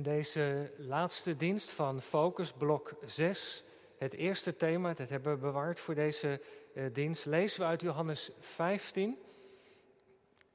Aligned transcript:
In 0.00 0.06
deze 0.06 0.72
laatste 0.76 1.36
dienst 1.36 1.70
van 1.70 2.02
Focus, 2.02 2.52
blok 2.52 2.92
6, 3.04 3.64
het 3.98 4.14
eerste 4.14 4.56
thema, 4.56 4.94
dat 4.94 5.08
hebben 5.08 5.32
we 5.32 5.38
bewaard 5.38 5.80
voor 5.80 5.94
deze 5.94 6.40
uh, 6.74 6.84
dienst, 6.92 7.26
lezen 7.26 7.60
we 7.60 7.66
uit 7.66 7.80
Johannes 7.80 8.30
15. 8.38 9.18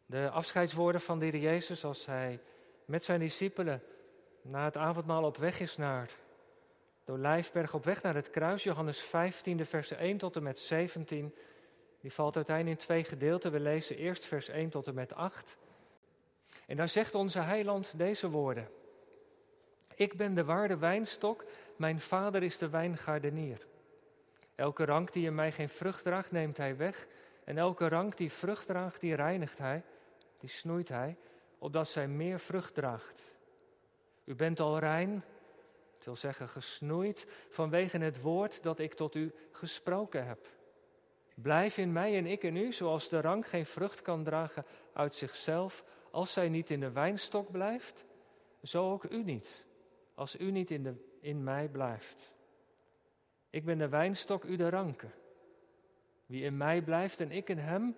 De 0.06 0.30
afscheidswoorden 0.30 1.02
van 1.02 1.20
de 1.20 1.26
Heer 1.26 1.38
Jezus 1.38 1.84
als 1.84 2.06
hij 2.06 2.40
met 2.86 3.04
zijn 3.04 3.20
discipelen 3.20 3.84
na 4.42 4.66
het 4.66 4.78
avondmaal 4.78 5.24
op 5.24 5.38
weg 5.38 5.60
is 5.60 5.78
naar 5.78 6.10
de 7.04 7.12
Olijfberg, 7.12 7.74
op 7.74 7.86
weg 7.86 8.02
naar 8.02 8.16
het 8.16 8.30
kruis. 8.30 8.64
Johannes 8.64 9.00
15, 9.00 9.58
de 9.58 9.66
versen 9.66 9.98
1 9.98 10.18
tot 10.18 10.36
en 10.36 10.44
met 10.44 10.60
17. 10.60 11.36
Die 12.02 12.14
valt 12.14 12.36
uiteindelijk 12.36 12.80
in 12.80 12.86
twee 12.86 13.04
gedeelten. 13.04 13.52
We 13.52 13.60
lezen 13.60 13.98
eerst 13.98 14.26
vers 14.26 14.48
1 14.48 14.70
tot 14.70 14.88
en 14.88 14.94
met 14.94 15.14
8. 15.14 15.58
En 16.68 16.76
daar 16.76 16.90
zegt 16.90 17.16
onze 17.16 17.40
heiland 17.40 17.98
deze 17.98 18.30
woorden. 18.30 18.70
Ik 19.96 20.18
ben 20.18 20.34
de 20.34 20.44
waarde 20.44 20.78
wijnstok, 20.78 21.46
mijn 21.76 22.00
vader 22.00 22.44
is 22.44 22.58
de 22.58 22.70
wijngaardenier. 22.70 23.66
Elke 24.56 24.86
rank 24.86 25.14
die 25.14 25.26
in 25.26 25.36
mij 25.36 25.52
geen 25.52 25.70
vrucht 25.70 26.04
draagt, 26.04 26.32
neemt 26.32 26.58
hij 26.58 26.78
weg. 26.78 27.08
En 27.44 27.58
elke 27.58 27.88
rank 27.88 28.18
die 28.18 28.32
vrucht 28.32 28.66
draagt, 28.66 29.00
die 29.00 29.16
reinigt 29.16 29.58
hij, 29.58 29.84
die 30.40 30.50
snoeit 30.50 30.90
hij, 30.90 31.18
opdat 31.58 31.88
zij 31.88 32.08
meer 32.08 32.40
vrucht 32.40 32.74
draagt. 32.74 33.22
U 34.24 34.36
bent 34.36 34.60
al 34.60 34.80
rein, 34.80 35.24
het 35.96 36.06
wil 36.06 36.16
zeggen 36.16 36.50
gesnoeid, 36.50 37.28
vanwege 37.50 37.98
het 37.98 38.22
woord 38.22 38.64
dat 38.64 38.80
ik 38.80 38.94
tot 38.94 39.16
u 39.16 39.34
gesproken 39.52 40.28
heb. 40.28 40.48
Blijf 41.36 41.78
in 41.78 41.92
mij 41.92 42.18
en 42.18 42.26
ik 42.26 42.44
in 42.44 42.56
u, 42.56 42.72
zoals 42.72 43.10
de 43.10 43.22
rank 43.22 43.46
geen 43.46 43.66
vrucht 43.66 44.02
kan 44.02 44.24
dragen 44.24 44.66
uit 44.94 45.16
zichzelf, 45.16 45.84
als 46.12 46.34
zij 46.34 46.50
niet 46.50 46.70
in 46.70 46.80
de 46.80 46.92
wijnstok 46.92 47.52
blijft, 47.52 48.06
zo 48.64 48.92
ook 48.92 49.04
u 49.04 49.24
niet, 49.24 49.66
als 50.16 50.40
u 50.40 50.52
niet 50.52 50.72
in, 50.72 50.84
de, 50.84 50.94
in 51.20 51.44
mij 51.44 51.70
blijft. 51.70 52.34
Ik 53.50 53.66
ben 53.66 53.78
de 53.78 53.90
wijnstok, 53.90 54.44
u 54.44 54.56
de 54.56 54.70
ranken. 54.70 55.12
Wie 56.26 56.44
in 56.44 56.58
mij 56.58 56.82
blijft 56.82 57.20
en 57.20 57.32
ik 57.32 57.50
in 57.50 57.58
hem, 57.58 57.96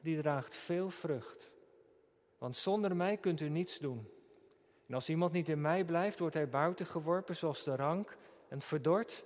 die 0.00 0.20
draagt 0.20 0.54
veel 0.54 0.90
vrucht. 0.90 1.50
Want 2.38 2.56
zonder 2.56 2.96
mij 2.96 3.16
kunt 3.16 3.40
u 3.40 3.48
niets 3.48 3.78
doen. 3.78 4.08
En 4.86 4.94
als 4.94 5.08
iemand 5.08 5.32
niet 5.32 5.48
in 5.48 5.60
mij 5.60 5.84
blijft, 5.84 6.18
wordt 6.18 6.34
hij 6.34 6.48
buiten 6.48 6.86
geworpen 6.86 7.36
zoals 7.36 7.64
de 7.64 7.76
rank 7.76 8.16
en 8.48 8.60
verdord. 8.60 9.24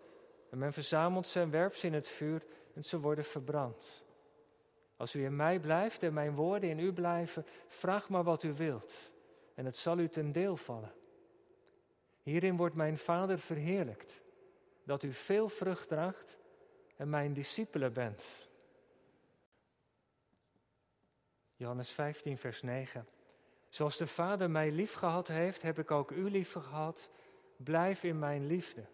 En 0.50 0.58
men 0.58 0.72
verzamelt 0.72 1.32
werpt 1.32 1.76
ze 1.76 1.86
in 1.86 1.94
het 1.94 2.08
vuur 2.08 2.42
en 2.74 2.84
ze 2.84 3.00
worden 3.00 3.24
verbrand. 3.24 4.04
Als 4.96 5.14
u 5.14 5.24
in 5.24 5.36
mij 5.36 5.60
blijft 5.60 6.02
en 6.02 6.12
mijn 6.12 6.34
woorden 6.34 6.70
in 6.70 6.78
u 6.78 6.92
blijven, 6.92 7.46
vraag 7.66 8.08
maar 8.08 8.24
wat 8.24 8.42
u 8.42 8.52
wilt 8.52 9.12
en 9.54 9.64
het 9.64 9.76
zal 9.76 9.98
u 9.98 10.08
ten 10.08 10.32
deel 10.32 10.56
vallen. 10.56 10.92
Hierin 12.22 12.56
wordt 12.56 12.74
mijn 12.74 12.98
Vader 12.98 13.38
verheerlijkt, 13.38 14.20
dat 14.84 15.02
u 15.02 15.12
veel 15.12 15.48
vrucht 15.48 15.88
draagt 15.88 16.38
en 16.96 17.10
mijn 17.10 17.32
discipelen 17.32 17.92
bent. 17.92 18.24
Johannes 21.56 21.90
15, 21.90 22.38
vers 22.38 22.62
9. 22.62 23.06
Zoals 23.68 23.96
de 23.96 24.06
Vader 24.06 24.50
mij 24.50 24.70
lief 24.70 24.92
gehad 24.92 25.28
heeft, 25.28 25.62
heb 25.62 25.78
ik 25.78 25.90
ook 25.90 26.10
u 26.10 26.30
lief 26.30 26.52
gehad. 26.52 27.10
Blijf 27.56 28.04
in 28.04 28.18
mijn 28.18 28.46
liefde. 28.46 28.84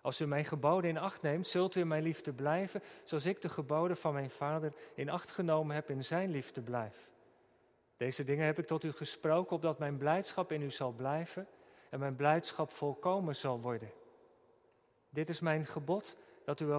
Als 0.00 0.20
u 0.20 0.26
mijn 0.26 0.44
geboden 0.44 0.90
in 0.90 0.98
acht 0.98 1.22
neemt, 1.22 1.46
zult 1.46 1.74
u 1.74 1.80
in 1.80 1.88
mijn 1.88 2.02
liefde 2.02 2.32
blijven, 2.32 2.82
zoals 3.04 3.26
ik 3.26 3.40
de 3.40 3.48
geboden 3.48 3.96
van 3.96 4.12
mijn 4.12 4.30
Vader 4.30 4.72
in 4.94 5.08
acht 5.08 5.30
genomen 5.30 5.74
heb 5.74 5.90
in 5.90 6.04
zijn 6.04 6.30
liefde 6.30 6.62
blijf. 6.62 7.10
Deze 7.96 8.24
dingen 8.24 8.46
heb 8.46 8.58
ik 8.58 8.66
tot 8.66 8.84
u 8.84 8.92
gesproken, 8.92 9.56
opdat 9.56 9.78
mijn 9.78 9.98
blijdschap 9.98 10.52
in 10.52 10.62
u 10.62 10.70
zal 10.70 10.92
blijven 10.92 11.48
en 11.90 11.98
mijn 11.98 12.16
blijdschap 12.16 12.70
volkomen 12.70 13.36
zal 13.36 13.60
worden. 13.60 13.90
Dit 15.10 15.28
is 15.28 15.40
mijn 15.40 15.66
gebod, 15.66 16.16
dat 16.44 16.60
u 16.60 16.70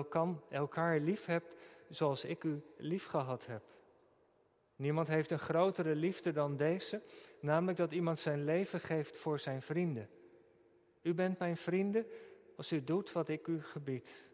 elkaar 0.49 0.99
lief 0.99 1.25
hebt 1.25 1.53
zoals 1.89 2.25
ik 2.25 2.43
u 2.43 2.61
lief 2.77 3.05
gehad 3.05 3.45
heb. 3.45 3.61
Niemand 4.75 5.07
heeft 5.07 5.31
een 5.31 5.39
grotere 5.39 5.95
liefde 5.95 6.31
dan 6.31 6.57
deze, 6.57 7.01
namelijk 7.39 7.77
dat 7.77 7.91
iemand 7.91 8.19
zijn 8.19 8.43
leven 8.43 8.79
geeft 8.79 9.17
voor 9.17 9.39
zijn 9.39 9.61
vrienden. 9.61 10.09
U 11.01 11.13
bent 11.13 11.39
mijn 11.39 11.57
vrienden 11.57 12.05
als 12.55 12.71
u 12.71 12.83
doet 12.83 13.11
wat 13.11 13.29
ik 13.29 13.47
u 13.47 13.61
gebied. 13.61 14.25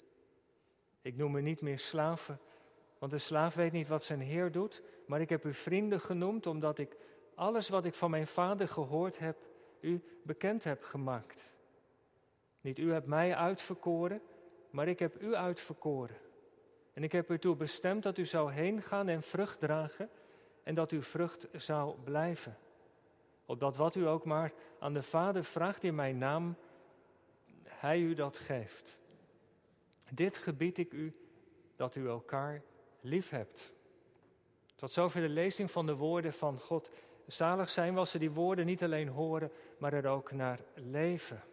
Ik 1.02 1.16
noem 1.16 1.36
u 1.36 1.42
niet 1.42 1.62
meer 1.62 1.80
slaven, 1.80 2.40
want 3.00 3.12
de 3.12 3.18
slaaf 3.18 3.56
weet 3.56 3.72
niet 3.72 3.88
wat 3.88 4.04
zijn 4.04 4.22
heer 4.22 4.52
doet, 4.52 4.82
maar 5.06 5.22
ik 5.22 5.30
heb 5.30 5.46
u 5.46 5.54
vrienden 5.54 6.02
genoemd 6.02 6.48
omdat 6.48 6.78
ik 6.78 6.98
alles 7.36 7.70
wat 7.70 7.86
ik 7.86 7.94
van 7.94 8.10
mijn 8.10 8.28
vader 8.28 8.68
gehoord 8.68 9.20
heb, 9.20 9.38
u 9.84 10.04
bekend 10.24 10.64
heb 10.64 10.84
gemaakt. 10.84 11.54
Niet 12.62 12.80
u 12.80 12.92
hebt 12.92 13.08
mij 13.08 13.36
uitverkoren, 13.36 14.22
maar 14.70 14.88
ik 14.88 15.00
heb 15.00 15.22
u 15.22 15.36
uitverkoren. 15.36 16.18
En 16.94 17.04
ik 17.04 17.12
heb 17.12 17.30
u 17.30 17.40
toe 17.40 17.56
bestemd 17.56 18.04
dat 18.04 18.18
u 18.18 18.26
zou 18.26 18.52
heen 18.52 18.82
gaan 18.82 19.08
en 19.08 19.22
vrucht 19.22 19.60
dragen 19.60 20.10
en 20.64 20.76
dat 20.76 20.92
uw 20.92 21.02
vrucht 21.02 21.48
zou 21.52 21.96
blijven. 22.04 22.58
Opdat 23.46 23.76
wat 23.76 23.96
u 23.96 24.08
ook 24.08 24.26
maar 24.26 24.54
aan 24.80 24.94
de 24.94 25.04
Vader 25.04 25.44
vraagt 25.44 25.84
in 25.84 25.96
mijn 25.96 26.18
naam, 26.18 26.56
Hij 27.64 28.00
u 28.00 28.14
dat 28.14 28.38
geeft. 28.38 28.98
Dit 30.12 30.38
gebied 30.38 30.78
ik 30.78 30.94
u, 30.94 31.16
dat 31.76 31.96
u 31.96 32.08
elkaar 32.08 32.62
lief 33.02 33.30
hebt. 33.30 33.74
Tot 34.76 34.92
zover 34.92 35.22
de 35.22 35.30
lezing 35.30 35.72
van 35.72 35.86
de 35.86 35.96
woorden 35.96 36.34
van 36.34 36.60
God. 36.60 36.90
Zalig 37.28 37.70
zijn 37.70 37.94
was 37.94 38.12
ze 38.12 38.20
die 38.20 38.32
woorden 38.32 38.66
niet 38.66 38.84
alleen 38.84 39.08
horen, 39.08 39.52
maar 39.78 39.94
er 39.94 40.08
ook 40.08 40.32
naar 40.32 40.60
leven. 40.74 41.44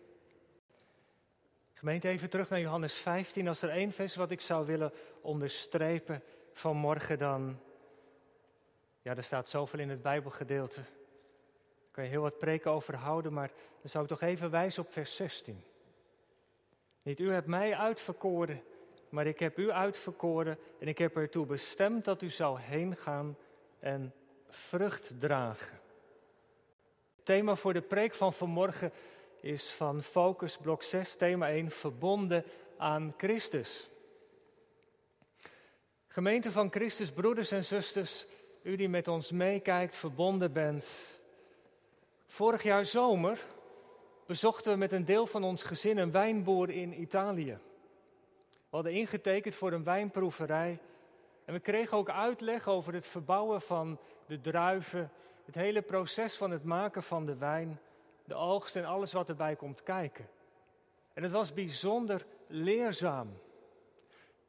Gemeente, 1.73 2.09
even 2.09 2.31
terug 2.31 2.49
naar 2.49 2.61
Johannes 2.61 2.95
15. 2.95 3.49
Als 3.49 3.63
er 3.63 3.71
één 3.71 3.93
vers 3.93 4.17
wat 4.17 4.31
ik 4.31 4.41
zou 4.41 4.67
willen 4.67 4.93
onderstrepen 5.21 6.23
vanmorgen, 6.53 7.19
dan 7.19 7.61
ja, 9.03 9.17
er 9.17 9.25
staat 9.25 9.49
zoveel 9.49 9.79
in 9.79 9.91
het 9.91 10.03
Bijbelgedeelte. 10.03 10.81
Daar 10.81 11.91
kan 11.91 12.05
je 12.05 12.11
heel 12.11 12.23
wat 12.23 12.39
preken 12.39 12.71
over 12.71 12.97
houden, 12.97 13.33
maar 13.33 13.51
dan 13.81 13.91
zou 13.91 14.05
ik 14.05 14.11
toch 14.11 14.23
even 14.23 14.51
wijzen 14.51 14.83
op 14.83 14.93
vers 14.93 15.17
16. 15.17 15.65
Niet 17.03 17.21
u 17.21 17.33
hebt 17.33 17.47
mij 17.47 17.77
uitverkoren, 17.77 18.63
maar 19.09 19.27
ik 19.27 19.39
heb 19.39 19.59
u 19.59 19.71
uitverkoren 19.71 20.59
en 20.79 20.89
ik 20.89 20.99
heb 20.99 21.17
ertoe 21.17 21.47
bestemd 21.47 22.05
dat 22.05 22.23
u 22.23 22.31
zou 22.31 22.61
heen 22.61 22.97
gaan 22.97 23.37
en 23.79 24.15
vrucht 24.51 25.13
dragen. 25.19 25.79
Het 27.17 27.25
thema 27.25 27.55
voor 27.55 27.73
de 27.73 27.81
preek 27.81 28.15
van 28.15 28.33
vanmorgen 28.33 28.93
is 29.41 29.71
van 29.71 30.03
Focus 30.03 30.57
blok 30.57 30.83
6, 30.83 31.15
thema 31.17 31.49
1, 31.49 31.71
verbonden 31.71 32.45
aan 32.77 33.15
Christus. 33.17 33.91
Gemeente 36.07 36.53
van 36.53 36.71
Christus, 36.71 37.11
broeders 37.11 37.51
en 37.51 37.65
zusters, 37.65 38.27
u 38.63 38.77
die 38.77 38.89
met 38.89 39.09
ons 39.09 39.31
meekijkt, 39.31 39.97
verbonden 39.97 40.53
bent. 40.53 41.19
Vorig 42.27 42.63
jaar 42.63 42.87
zomer 42.87 43.39
bezochten 44.27 44.73
we 44.73 44.79
met 44.79 44.93
een 44.93 45.05
deel 45.05 45.27
van 45.27 45.45
ons 45.45 45.63
gezin 45.63 45.99
een 45.99 46.11
wijnboer 46.11 46.71
in 46.71 47.01
Italië. 47.01 47.59
We 48.51 48.77
hadden 48.77 48.93
ingetekend 48.93 49.55
voor 49.55 49.73
een 49.73 49.85
wijnproeverij. 49.85 50.79
En 51.51 51.57
we 51.57 51.63
kregen 51.63 51.97
ook 51.97 52.11
uitleg 52.11 52.69
over 52.69 52.93
het 52.93 53.07
verbouwen 53.07 53.61
van 53.61 53.99
de 54.27 54.41
druiven, 54.41 55.13
het 55.45 55.55
hele 55.55 55.83
proces 55.83 56.37
van 56.37 56.51
het 56.51 56.65
maken 56.65 57.03
van 57.03 57.27
de 57.27 57.37
wijn, 57.37 57.81
de 58.25 58.35
oogst 58.35 58.77
en 58.77 58.85
alles 58.85 59.13
wat 59.13 59.29
erbij 59.29 59.57
komt 59.57 59.83
kijken. 59.83 60.29
En 61.13 61.23
het 61.23 61.33
was 61.33 61.55
bijzonder 61.55 62.27
leerzaam. 62.47 63.39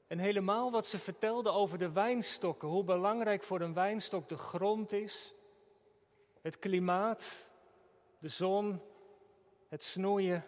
En 0.08 0.20
helemaal 0.20 0.72
wat 0.72 0.86
ze 0.86 1.00
vertelde 1.00 1.50
over 1.50 1.78
de 1.78 1.92
wijnstokken, 1.92 2.68
hoe 2.68 2.84
belangrijk 2.84 3.44
voor 3.44 3.62
een 3.62 3.74
wijnstok 3.74 4.30
de 4.30 4.38
grond 4.38 4.92
is, 4.92 5.34
het 6.42 6.60
klimaat, 6.60 7.48
de 8.20 8.28
zon, 8.28 8.82
het 9.70 9.84
snoeien, 9.84 10.46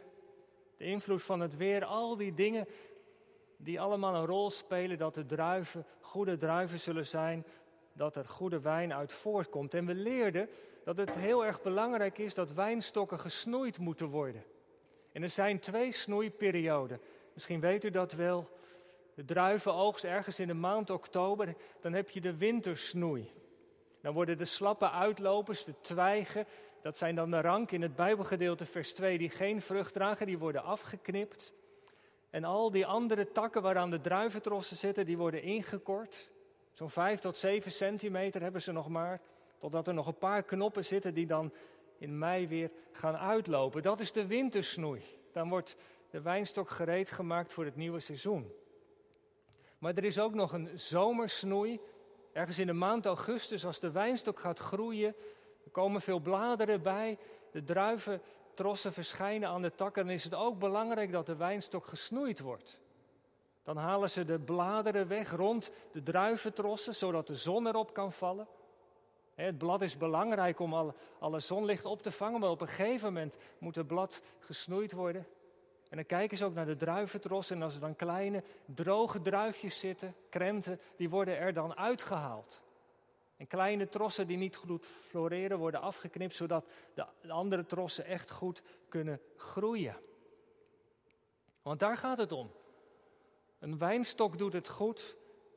de 0.77 0.85
invloed 0.85 1.23
van 1.23 1.39
het 1.39 1.57
weer, 1.57 1.85
al 1.85 2.17
die 2.17 2.33
dingen 2.33 2.67
die 3.63 3.81
allemaal 3.81 4.15
een 4.15 4.25
rol 4.25 4.49
spelen 4.49 4.97
dat 4.97 5.15
de 5.15 5.25
druiven 5.25 5.85
goede 5.99 6.37
druiven 6.37 6.79
zullen 6.79 7.07
zijn, 7.07 7.45
dat 7.93 8.15
er 8.15 8.25
goede 8.25 8.59
wijn 8.59 8.93
uit 8.93 9.13
voortkomt. 9.13 9.73
En 9.73 9.85
we 9.85 9.95
leerden 9.95 10.49
dat 10.83 10.97
het 10.97 11.15
heel 11.15 11.45
erg 11.45 11.61
belangrijk 11.61 12.17
is 12.17 12.33
dat 12.33 12.53
wijnstokken 12.53 13.19
gesnoeid 13.19 13.77
moeten 13.77 14.07
worden. 14.07 14.43
En 15.11 15.23
er 15.23 15.29
zijn 15.29 15.59
twee 15.59 15.91
snoeiperioden. 15.91 16.99
Misschien 17.33 17.59
weet 17.59 17.83
u 17.83 17.89
dat 17.89 18.11
wel 18.11 18.49
de 19.15 19.25
druivenoogst 19.25 20.03
ergens 20.03 20.39
in 20.39 20.47
de 20.47 20.53
maand 20.53 20.89
oktober, 20.89 21.55
dan 21.81 21.93
heb 21.93 22.09
je 22.09 22.21
de 22.21 22.37
wintersnoei. 22.37 23.31
Dan 24.01 24.13
worden 24.13 24.37
de 24.37 24.45
slappe 24.45 24.89
uitlopers, 24.89 25.63
de 25.63 25.73
twijgen, 25.81 26.45
dat 26.81 26.97
zijn 26.97 27.15
dan 27.15 27.31
de 27.31 27.41
rank 27.41 27.71
in 27.71 27.81
het 27.81 27.95
Bijbelgedeelte 27.95 28.65
vers 28.65 28.93
2, 28.93 29.17
die 29.17 29.29
geen 29.29 29.61
vrucht 29.61 29.93
dragen, 29.93 30.25
die 30.25 30.37
worden 30.37 30.63
afgeknipt. 30.63 31.53
En 32.33 32.43
al 32.43 32.71
die 32.71 32.85
andere 32.85 33.31
takken 33.31 33.61
waaraan 33.61 33.89
de 33.89 34.01
druiventrossen 34.01 34.77
zitten, 34.77 35.05
die 35.05 35.17
worden 35.17 35.41
ingekort. 35.41 36.31
Zo'n 36.71 36.89
5 36.89 37.19
tot 37.19 37.37
7 37.37 37.71
centimeter 37.71 38.41
hebben 38.41 38.61
ze 38.61 38.71
nog 38.71 38.87
maar, 38.87 39.21
totdat 39.57 39.87
er 39.87 39.93
nog 39.93 40.07
een 40.07 40.17
paar 40.17 40.43
knoppen 40.43 40.85
zitten 40.85 41.13
die 41.13 41.25
dan 41.25 41.53
in 41.97 42.17
mei 42.17 42.47
weer 42.47 42.71
gaan 42.91 43.17
uitlopen. 43.17 43.83
Dat 43.83 43.99
is 43.99 44.11
de 44.11 44.27
wintersnoei. 44.27 45.01
Dan 45.31 45.49
wordt 45.49 45.75
de 46.09 46.21
wijnstok 46.21 46.69
gereed 46.69 47.11
gemaakt 47.11 47.53
voor 47.53 47.65
het 47.65 47.75
nieuwe 47.75 47.99
seizoen. 47.99 48.51
Maar 49.77 49.93
er 49.93 50.03
is 50.03 50.19
ook 50.19 50.33
nog 50.33 50.53
een 50.53 50.69
zomersnoei. 50.73 51.79
Ergens 52.31 52.59
in 52.59 52.67
de 52.67 52.73
maand 52.73 53.05
augustus, 53.05 53.65
als 53.65 53.79
de 53.79 53.91
wijnstok 53.91 54.39
gaat 54.39 54.59
groeien, 54.59 55.15
komen 55.71 56.01
veel 56.01 56.19
bladeren 56.19 56.81
bij, 56.81 57.17
de 57.51 57.63
druiventrossen 58.53 58.93
verschijnen 58.93 59.49
aan 59.49 59.61
de 59.61 59.75
takken, 59.75 60.05
dan 60.05 60.13
is 60.13 60.23
het 60.23 60.35
ook 60.35 60.59
belangrijk 60.59 61.11
dat 61.11 61.25
de 61.25 61.35
wijnstok 61.35 61.85
gesnoeid 61.85 62.39
wordt. 62.39 62.79
Dan 63.63 63.77
halen 63.77 64.09
ze 64.09 64.25
de 64.25 64.39
bladeren 64.39 65.07
weg 65.07 65.31
rond 65.31 65.71
de 65.91 66.03
druiventrossen, 66.03 66.95
zodat 66.95 67.27
de 67.27 67.35
zon 67.35 67.67
erop 67.67 67.93
kan 67.93 68.11
vallen. 68.11 68.47
Het 69.35 69.57
blad 69.57 69.81
is 69.81 69.97
belangrijk 69.97 70.59
om 70.59 70.73
alle, 70.73 70.93
alle 71.19 71.39
zonlicht 71.39 71.85
op 71.85 72.01
te 72.01 72.11
vangen, 72.11 72.39
maar 72.39 72.49
op 72.49 72.61
een 72.61 72.67
gegeven 72.67 73.13
moment 73.13 73.35
moet 73.57 73.75
het 73.75 73.87
blad 73.87 74.21
gesnoeid 74.39 74.91
worden. 74.91 75.27
En 75.89 75.95
dan 75.95 76.05
kijken 76.05 76.37
ze 76.37 76.45
ook 76.45 76.53
naar 76.53 76.65
de 76.65 76.75
druiventros 76.75 77.49
en 77.49 77.61
als 77.61 77.75
er 77.75 77.81
dan 77.81 77.95
kleine 77.95 78.43
droge 78.65 79.21
druifjes 79.21 79.79
zitten, 79.79 80.15
krenten, 80.29 80.79
die 80.95 81.09
worden 81.09 81.37
er 81.37 81.53
dan 81.53 81.75
uitgehaald. 81.75 82.61
En 83.37 83.47
kleine 83.47 83.89
trossen 83.89 84.27
die 84.27 84.37
niet 84.37 84.55
goed 84.55 84.85
floreren 84.85 85.57
worden 85.57 85.81
afgeknipt, 85.81 86.35
zodat 86.35 86.65
de 86.93 87.31
andere 87.31 87.65
trossen 87.65 88.05
echt 88.05 88.31
goed 88.31 88.61
kunnen 88.89 89.21
groeien. 89.35 89.95
Want 91.61 91.79
daar 91.79 91.97
gaat 91.97 92.17
het 92.17 92.31
om. 92.31 92.51
Een 93.59 93.77
wijnstok 93.77 94.37
doet 94.37 94.53
het 94.53 94.67
goed 94.67 95.15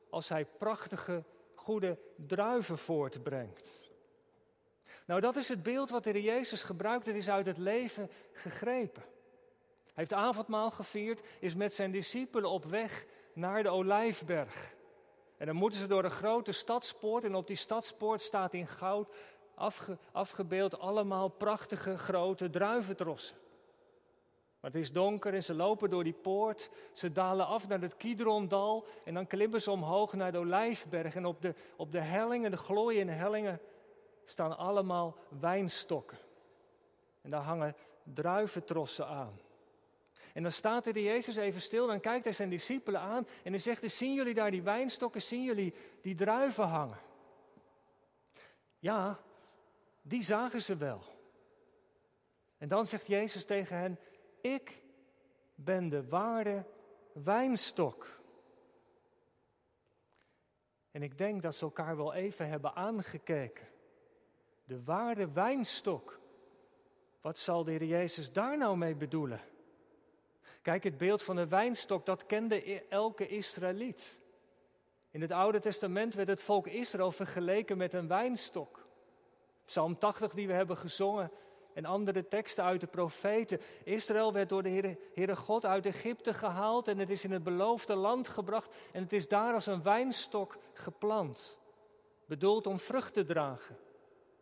als 0.09 0.29
hij 0.29 0.45
prachtige, 0.45 1.23
goede 1.55 1.99
druiven 2.15 2.77
voortbrengt. 2.77 3.71
Nou, 5.05 5.21
dat 5.21 5.35
is 5.35 5.47
het 5.47 5.63
beeld 5.63 5.89
wat 5.89 6.03
de 6.03 6.09
Heer 6.09 6.21
Jezus 6.21 6.63
gebruikt. 6.63 7.05
Het 7.05 7.15
is 7.15 7.29
uit 7.29 7.45
het 7.45 7.57
leven 7.57 8.09
gegrepen. 8.31 9.03
Hij 9.83 10.05
heeft 10.05 10.13
avondmaal 10.13 10.71
gevierd, 10.71 11.21
is 11.39 11.55
met 11.55 11.73
zijn 11.73 11.91
discipelen 11.91 12.49
op 12.49 12.65
weg 12.65 13.05
naar 13.33 13.63
de 13.63 13.69
Olijfberg. 13.69 14.75
En 15.37 15.45
dan 15.45 15.55
moeten 15.55 15.79
ze 15.79 15.87
door 15.87 16.03
een 16.03 16.11
grote 16.11 16.51
stadspoort 16.51 17.23
en 17.23 17.35
op 17.35 17.47
die 17.47 17.55
stadspoort 17.55 18.21
staat 18.21 18.53
in 18.53 18.67
goud 18.67 19.15
afgebeeld 20.11 20.79
allemaal 20.79 21.29
prachtige 21.29 21.97
grote 21.97 22.49
druiventrossen. 22.49 23.37
Maar 24.59 24.71
het 24.71 24.81
is 24.81 24.91
donker 24.91 25.33
en 25.33 25.43
ze 25.43 25.53
lopen 25.53 25.89
door 25.89 26.03
die 26.03 26.13
poort. 26.13 26.69
Ze 26.93 27.11
dalen 27.11 27.45
af 27.45 27.67
naar 27.67 27.81
het 27.81 27.97
Kidrondal 27.97 28.87
en 29.05 29.13
dan 29.13 29.27
klimmen 29.27 29.61
ze 29.61 29.71
omhoog 29.71 30.13
naar 30.13 30.31
de 30.31 30.37
Olijfberg. 30.37 31.15
En 31.15 31.25
op 31.25 31.41
de, 31.41 31.53
op 31.75 31.91
de 31.91 32.01
hellingen, 32.01 32.51
de 32.51 32.57
glooiende 32.57 33.13
hellingen, 33.13 33.59
staan 34.25 34.57
allemaal 34.57 35.17
wijnstokken. 35.39 36.17
En 37.21 37.29
daar 37.29 37.41
hangen 37.41 37.75
druiventrossen 38.03 39.07
aan. 39.07 39.39
En 40.37 40.43
dan 40.43 40.51
staat 40.51 40.87
er 40.87 40.93
de 40.93 41.03
Jezus 41.03 41.35
even 41.35 41.61
stil, 41.61 41.87
dan 41.87 41.99
kijkt 41.99 42.23
hij 42.23 42.33
zijn 42.33 42.49
discipelen 42.49 43.01
aan 43.01 43.27
en 43.43 43.51
hij 43.51 43.59
zegt, 43.59 43.91
zien 43.91 44.13
jullie 44.13 44.33
daar 44.33 44.51
die 44.51 44.61
wijnstokken, 44.61 45.21
zien 45.21 45.43
jullie 45.43 45.73
die 46.01 46.15
druiven 46.15 46.67
hangen? 46.67 46.99
Ja, 48.79 49.19
die 50.01 50.23
zagen 50.23 50.61
ze 50.61 50.75
wel. 50.75 51.01
En 52.57 52.67
dan 52.67 52.85
zegt 52.85 53.07
Jezus 53.07 53.45
tegen 53.45 53.77
hen, 53.77 53.99
ik 54.41 54.81
ben 55.55 55.89
de 55.89 56.07
ware 56.07 56.65
wijnstok. 57.13 58.19
En 60.91 61.03
ik 61.03 61.17
denk 61.17 61.41
dat 61.41 61.55
ze 61.55 61.63
elkaar 61.63 61.97
wel 61.97 62.13
even 62.13 62.49
hebben 62.49 62.75
aangekeken. 62.75 63.67
De 64.63 64.83
ware 64.83 65.31
wijnstok. 65.31 66.19
Wat 67.21 67.37
zal 67.37 67.63
de 67.63 67.71
Heer 67.71 67.83
Jezus 67.83 68.31
daar 68.31 68.57
nou 68.57 68.77
mee 68.77 68.95
bedoelen? 68.95 69.41
Kijk, 70.67 70.83
het 70.83 70.97
beeld 70.97 71.23
van 71.23 71.35
de 71.35 71.47
wijnstok, 71.47 72.05
dat 72.05 72.25
kende 72.25 72.71
e- 72.71 72.81
elke 72.89 73.27
Israëliet. 73.27 74.19
In 75.11 75.21
het 75.21 75.31
Oude 75.31 75.59
Testament 75.59 76.13
werd 76.13 76.27
het 76.27 76.43
volk 76.43 76.67
Israël 76.67 77.11
vergeleken 77.11 77.77
met 77.77 77.93
een 77.93 78.07
wijnstok. 78.07 78.87
Psalm 79.65 79.97
80 79.97 80.33
die 80.33 80.47
we 80.47 80.53
hebben 80.53 80.77
gezongen 80.77 81.31
en 81.73 81.85
andere 81.85 82.27
teksten 82.27 82.63
uit 82.63 82.81
de 82.81 82.87
profeten. 82.87 83.61
Israël 83.83 84.33
werd 84.33 84.49
door 84.49 84.63
de 84.63 84.97
Heere, 85.13 85.35
God 85.35 85.65
uit 85.65 85.85
Egypte 85.85 86.33
gehaald 86.33 86.87
en 86.87 86.97
het 86.97 87.09
is 87.09 87.23
in 87.23 87.31
het 87.31 87.43
beloofde 87.43 87.95
land 87.95 88.27
gebracht 88.27 88.75
en 88.91 89.01
het 89.03 89.13
is 89.13 89.27
daar 89.27 89.53
als 89.53 89.65
een 89.65 89.83
wijnstok 89.83 90.57
geplant. 90.73 91.57
Bedoeld 92.25 92.67
om 92.67 92.79
vrucht 92.79 93.13
te 93.13 93.25
dragen. 93.25 93.77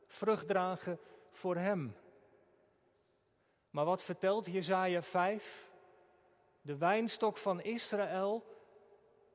Vrucht 0.08 0.48
dragen 0.48 1.00
voor 1.32 1.56
hem. 1.56 1.96
Maar 3.70 3.86
wat 3.86 4.04
vertelt 4.04 4.46
Jezaja 4.46 5.02
5? 5.02 5.74
De 6.66 6.78
wijnstok 6.78 7.38
van 7.38 7.62
Israël 7.62 8.44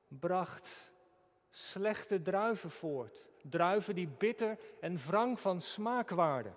bracht 0.08 0.92
slechte 1.50 2.22
druiven 2.22 2.70
voort. 2.70 3.26
Druiven 3.42 3.94
die 3.94 4.08
bitter 4.08 4.58
en 4.80 4.96
wrang 4.96 5.40
van 5.40 5.60
smaak 5.60 6.10
waren. 6.10 6.56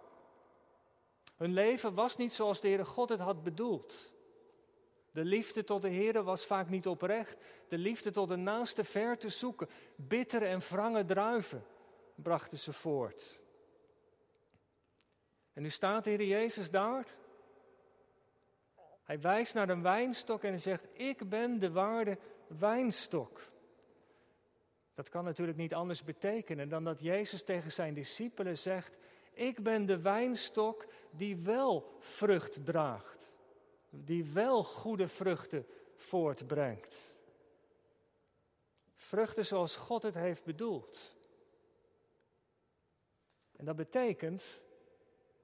Hun 1.35 1.53
leven 1.53 1.93
was 1.93 2.17
niet 2.17 2.33
zoals 2.33 2.61
de 2.61 2.67
Heere 2.67 2.85
God 2.85 3.09
het 3.09 3.19
had 3.19 3.43
bedoeld. 3.43 4.13
De 5.11 5.25
liefde 5.25 5.63
tot 5.63 5.81
de 5.81 5.89
Heere 5.89 6.23
was 6.23 6.45
vaak 6.45 6.69
niet 6.69 6.87
oprecht. 6.87 7.35
De 7.67 7.77
liefde 7.77 8.11
tot 8.11 8.29
de 8.29 8.35
naaste 8.35 8.83
ver 8.83 9.17
te 9.17 9.29
zoeken. 9.29 9.69
Bittere 9.95 10.45
en 10.45 10.59
wrange 10.59 11.05
druiven 11.05 11.65
brachten 12.15 12.57
ze 12.57 12.73
voort. 12.73 13.39
En 15.53 15.61
nu 15.61 15.69
staat 15.69 16.03
de 16.03 16.09
Heer 16.09 16.23
Jezus 16.23 16.71
daar 16.71 17.07
hij 19.03 19.19
wijst 19.19 19.53
naar 19.53 19.69
een 19.69 19.81
wijnstok 19.81 20.43
en 20.43 20.59
zegt: 20.59 20.87
Ik 20.93 21.29
ben 21.29 21.59
de 21.59 21.71
waarde 21.71 22.17
wijnstok. 22.47 23.41
Dat 24.93 25.09
kan 25.09 25.23
natuurlijk 25.23 25.57
niet 25.57 25.73
anders 25.73 26.03
betekenen 26.03 26.69
dan 26.69 26.83
dat 26.83 26.99
Jezus 26.99 27.43
tegen 27.43 27.71
zijn 27.71 27.93
discipelen 27.93 28.57
zegt: 28.57 28.97
Ik 29.33 29.63
ben 29.63 29.85
de 29.85 30.01
wijnstok 30.01 30.85
die 31.11 31.37
wel 31.37 31.95
vrucht 31.99 32.65
draagt, 32.65 33.31
die 33.89 34.25
wel 34.33 34.63
goede 34.63 35.07
vruchten 35.07 35.65
voortbrengt. 35.95 37.11
Vruchten 38.95 39.45
zoals 39.45 39.75
God 39.75 40.03
het 40.03 40.15
heeft 40.15 40.43
bedoeld. 40.43 41.15
En 43.55 43.65
dat 43.65 43.75
betekent 43.75 44.61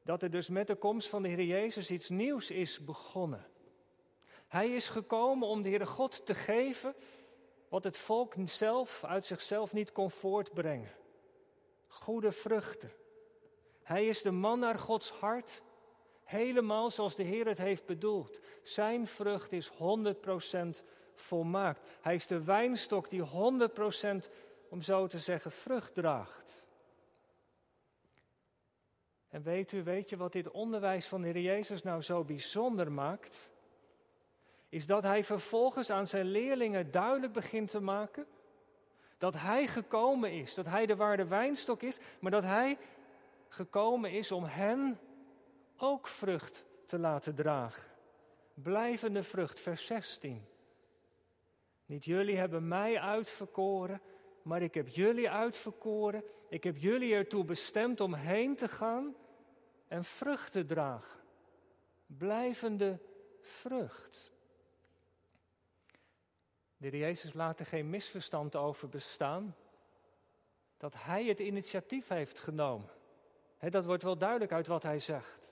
dat 0.10 0.22
er 0.22 0.30
dus 0.32 0.50
met 0.50 0.68
de 0.68 0.76
komst 0.76 1.08
van 1.08 1.22
de 1.22 1.30
Heer 1.30 1.44
Jezus 1.44 1.92
iets 1.92 2.10
nieuws 2.10 2.52
is 2.52 2.84
begonnen. 2.86 3.46
Hij 4.48 4.70
is 4.70 4.90
gekomen 4.90 5.48
om 5.48 5.62
de 5.62 5.70
Heere 5.70 5.86
God 5.86 6.26
te 6.26 6.34
geven 6.36 6.96
wat 7.68 7.84
het 7.84 7.98
volk 7.98 8.34
zelf 8.46 9.04
uit 9.04 9.26
zichzelf 9.26 9.74
niet 9.74 9.92
kon 9.92 10.12
voortbrengen. 10.12 10.92
Goede 11.88 12.32
vruchten. 12.32 12.92
Hij 13.84 14.08
is 14.08 14.22
de 14.22 14.32
man 14.32 14.60
naar 14.60 14.78
Gods 14.78 15.12
hart, 15.12 15.62
helemaal 16.24 16.90
zoals 16.90 17.16
de 17.16 17.24
Heer 17.24 17.48
het 17.48 17.58
heeft 17.58 17.86
bedoeld. 17.86 18.40
Zijn 18.64 19.08
vrucht 19.08 19.52
is 19.52 19.72
100% 19.72 19.76
volmaakt. 21.14 21.88
Hij 22.02 22.16
is 22.16 22.28
de 22.28 22.44
wijnstok 22.44 23.10
die 23.10 23.24
100% 23.24 24.30
om 24.70 24.82
zo 24.82 25.08
te 25.08 25.20
zeggen 25.20 25.52
vrucht 25.52 25.94
draagt. 25.94 26.59
En 29.30 29.44
weet 29.44 29.72
u, 29.72 29.84
weet 29.84 30.10
je 30.10 30.18
wat 30.18 30.32
dit 30.32 30.52
onderwijs 30.52 31.06
van 31.08 31.22
de 31.22 31.28
Heer 31.28 31.42
Jezus 31.42 31.84
nou 31.84 32.02
zo 32.02 32.24
bijzonder 32.24 32.92
maakt? 32.92 33.50
Is 34.70 34.86
dat 34.86 35.04
hij 35.04 35.24
vervolgens 35.24 35.90
aan 35.90 36.08
zijn 36.08 36.26
leerlingen 36.26 36.92
duidelijk 36.92 37.34
begint 37.34 37.70
te 37.70 37.82
maken 37.82 38.28
dat 39.18 39.34
hij 39.34 39.68
gekomen 39.68 40.32
is, 40.32 40.54
dat 40.54 40.66
hij 40.66 40.86
de 40.86 40.96
waarde 40.96 41.26
wijnstok 41.26 41.82
is, 41.82 42.00
maar 42.20 42.32
dat 42.32 42.44
hij 42.44 42.78
gekomen 43.48 44.12
is 44.12 44.32
om 44.32 44.44
hen 44.44 45.00
ook 45.78 46.08
vrucht 46.08 46.66
te 46.86 47.00
laten 47.00 47.36
dragen. 47.36 47.92
Blijvende 48.54 49.24
vrucht, 49.24 49.60
vers 49.60 49.86
16. 49.86 50.46
Niet 51.86 52.06
jullie 52.06 52.38
hebben 52.38 52.68
mij 52.68 53.00
uitverkoren, 53.00 54.02
maar 54.42 54.62
ik 54.62 54.74
heb 54.74 54.88
jullie 54.88 55.30
uitverkoren. 55.30 56.24
Ik 56.50 56.64
heb 56.64 56.78
jullie 56.78 57.14
ertoe 57.14 57.46
bestemd 57.46 58.02
om 58.02 58.14
heen 58.14 58.56
te 58.56 58.68
gaan 58.68 59.16
en 59.88 60.04
vrucht 60.04 60.52
te 60.52 60.66
dragen. 60.66 61.20
Blijvende 62.06 63.00
vrucht. 63.42 64.32
De 66.78 66.98
Jezus 66.98 67.34
laat 67.34 67.60
er 67.60 67.66
geen 67.66 67.90
misverstand 67.90 68.56
over 68.56 68.90
bestaan. 68.90 69.56
Dat 70.78 70.94
hij 70.98 71.26
het 71.26 71.40
initiatief 71.40 72.08
heeft 72.08 72.40
genomen. 72.40 72.90
dat 73.70 73.86
wordt 73.86 74.04
wel 74.04 74.18
duidelijk 74.18 74.52
uit 74.52 74.68
wat 74.68 74.84
hij 74.84 75.00
zegt. 75.00 75.50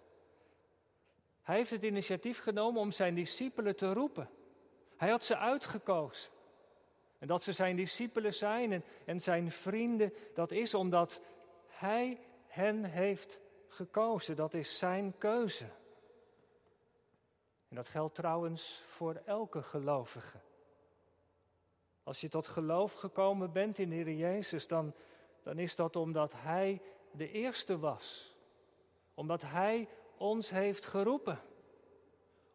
Hij 1.42 1.56
heeft 1.56 1.70
het 1.70 1.84
initiatief 1.84 2.40
genomen 2.40 2.82
om 2.82 2.92
zijn 2.92 3.16
discipelen 3.16 3.76
te 3.76 3.94
roepen. 3.94 4.30
Hij 4.98 5.10
had 5.10 5.24
ze 5.24 5.38
uitgekozen. 5.38 6.32
En 7.20 7.28
dat 7.28 7.44
ze 7.44 7.52
zijn 7.52 7.76
discipelen 7.76 8.34
zijn 8.34 8.72
en, 8.72 8.84
en 9.06 9.22
zijn 9.22 9.52
vrienden, 9.52 10.14
dat 10.34 10.52
is 10.52 10.74
omdat 10.74 11.22
hij 11.68 12.20
hen 12.48 12.84
heeft 12.84 13.40
gekozen. 13.68 14.36
Dat 14.36 14.54
is 14.54 14.78
zijn 14.78 15.18
keuze. 15.18 15.66
En 17.70 17.76
dat 17.76 17.88
geldt 17.88 18.16
trouwens 18.16 18.84
voor 18.86 19.22
elke 19.26 19.64
gelovige. 19.64 20.40
Als 22.04 22.22
je 22.22 22.30
tot 22.30 22.48
geloof 22.48 22.94
gekomen 22.94 23.52
bent 23.52 23.78
in 23.78 23.90
de 23.90 23.96
Heer 23.96 24.14
Jezus, 24.14 24.68
dan, 24.68 24.94
dan 25.44 25.60
is 25.60 25.76
dat 25.76 25.96
omdat 25.96 26.34
Hij 26.36 26.82
de 27.12 27.32
eerste 27.32 27.80
was. 27.80 28.36
Omdat 29.14 29.42
Hij 29.42 29.90
ons 30.18 30.50
heeft 30.50 30.86
geroepen. 30.86 31.42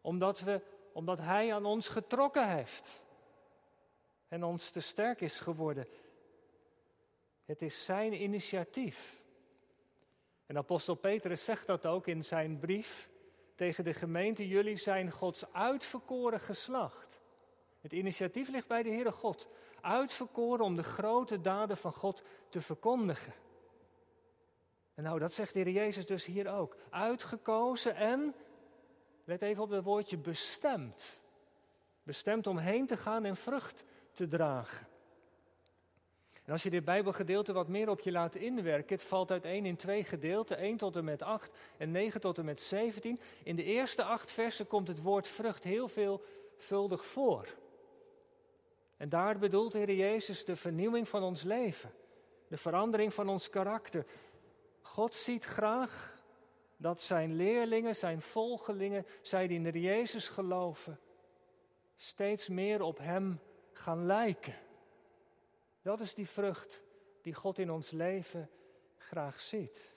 Omdat, 0.01 0.39
we, 0.39 0.61
omdat 0.93 1.19
Hij 1.19 1.53
aan 1.53 1.65
ons 1.65 1.87
getrokken 1.87 2.49
heeft. 2.49 3.02
En 4.33 4.43
ons 4.43 4.69
te 4.69 4.79
sterk 4.79 5.21
is 5.21 5.39
geworden. 5.39 5.87
Het 7.45 7.61
is 7.61 7.85
Zijn 7.85 8.21
initiatief. 8.21 9.21
En 10.45 10.57
apostel 10.57 10.95
Petrus 10.95 11.43
zegt 11.43 11.67
dat 11.67 11.85
ook 11.85 12.07
in 12.07 12.23
zijn 12.23 12.59
brief 12.59 13.09
tegen 13.55 13.83
de 13.83 13.93
gemeente. 13.93 14.47
Jullie 14.47 14.75
zijn 14.75 15.11
Gods 15.11 15.53
uitverkoren 15.53 16.39
geslacht. 16.39 17.21
Het 17.81 17.93
initiatief 17.93 18.49
ligt 18.49 18.67
bij 18.67 18.83
de 18.83 18.89
Heere 18.89 19.11
God. 19.11 19.47
Uitverkoren 19.81 20.65
om 20.65 20.75
de 20.75 20.83
grote 20.83 21.41
daden 21.41 21.77
van 21.77 21.93
God 21.93 22.23
te 22.49 22.61
verkondigen. 22.61 23.33
En 24.93 25.03
nou, 25.03 25.19
dat 25.19 25.33
zegt 25.33 25.53
de 25.53 25.59
Heer 25.59 25.73
Jezus 25.73 26.05
dus 26.05 26.25
hier 26.25 26.53
ook. 26.53 26.75
Uitgekozen 26.89 27.95
en, 27.95 28.35
let 29.23 29.41
even 29.41 29.63
op 29.63 29.69
het 29.69 29.83
woordje 29.83 30.17
bestemd. 30.17 31.19
Bestemd 32.03 32.47
om 32.47 32.57
heen 32.57 32.87
te 32.87 32.97
gaan 32.97 33.25
en 33.25 33.35
vrucht 33.35 33.83
te 34.13 34.27
dragen. 34.27 34.87
En 36.45 36.51
als 36.51 36.63
je 36.63 36.69
dit 36.69 36.85
Bijbelgedeelte 36.85 37.53
wat 37.53 37.67
meer 37.67 37.89
op 37.89 37.99
je 37.99 38.11
laat 38.11 38.35
inwerken, 38.35 38.95
het 38.95 39.05
valt 39.05 39.31
uiteen 39.31 39.65
in 39.65 39.75
twee 39.75 40.03
gedeelten, 40.03 40.57
1 40.57 40.77
tot 40.77 40.95
en 40.95 41.03
met 41.03 41.21
8 41.21 41.51
en 41.77 41.91
9 41.91 42.21
tot 42.21 42.37
en 42.37 42.45
met 42.45 42.61
17. 42.61 43.19
In 43.43 43.55
de 43.55 43.63
eerste 43.63 44.03
acht 44.03 44.31
versen 44.31 44.67
komt 44.67 44.87
het 44.87 45.01
woord 45.01 45.27
vrucht 45.27 45.63
heel 45.63 45.87
veelvuldig 45.87 47.05
voor. 47.05 47.47
En 48.97 49.09
daar 49.09 49.37
bedoelt 49.37 49.71
de 49.71 49.77
Heer 49.77 49.95
Jezus 49.95 50.45
de 50.45 50.55
vernieuwing 50.55 51.07
van 51.07 51.23
ons 51.23 51.43
leven, 51.43 51.93
de 52.47 52.57
verandering 52.57 53.13
van 53.13 53.29
ons 53.29 53.49
karakter. 53.49 54.05
God 54.81 55.15
ziet 55.15 55.45
graag 55.45 56.21
dat 56.77 57.01
zijn 57.01 57.35
leerlingen, 57.35 57.95
zijn 57.95 58.21
volgelingen, 58.21 59.05
zij 59.21 59.47
die 59.47 59.57
in 59.57 59.71
de 59.71 59.81
Jezus 59.81 60.27
geloven, 60.27 60.99
steeds 61.95 62.49
meer 62.49 62.81
op 62.81 62.97
Hem 62.97 63.39
gaan 63.73 64.05
lijken. 64.05 64.55
Dat 65.81 65.99
is 65.99 66.13
die 66.13 66.27
vrucht 66.27 66.83
die 67.21 67.33
God 67.33 67.57
in 67.57 67.71
ons 67.71 67.91
leven 67.91 68.49
graag 68.97 69.39
ziet. 69.39 69.95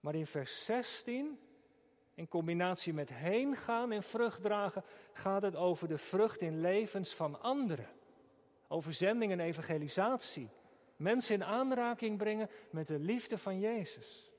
Maar 0.00 0.14
in 0.14 0.26
vers 0.26 0.64
16, 0.64 1.38
in 2.14 2.28
combinatie 2.28 2.94
met 2.94 3.08
heen 3.08 3.56
gaan 3.56 3.92
en 3.92 4.02
vrucht 4.02 4.42
dragen, 4.42 4.84
gaat 5.12 5.42
het 5.42 5.56
over 5.56 5.88
de 5.88 5.98
vrucht 5.98 6.40
in 6.40 6.60
levens 6.60 7.14
van 7.14 7.40
anderen. 7.40 7.88
Over 8.68 8.94
zending 8.94 9.32
en 9.32 9.40
evangelisatie. 9.40 10.48
Mensen 10.96 11.34
in 11.34 11.44
aanraking 11.44 12.18
brengen 12.18 12.50
met 12.70 12.86
de 12.86 12.98
liefde 12.98 13.38
van 13.38 13.60
Jezus. 13.60 14.30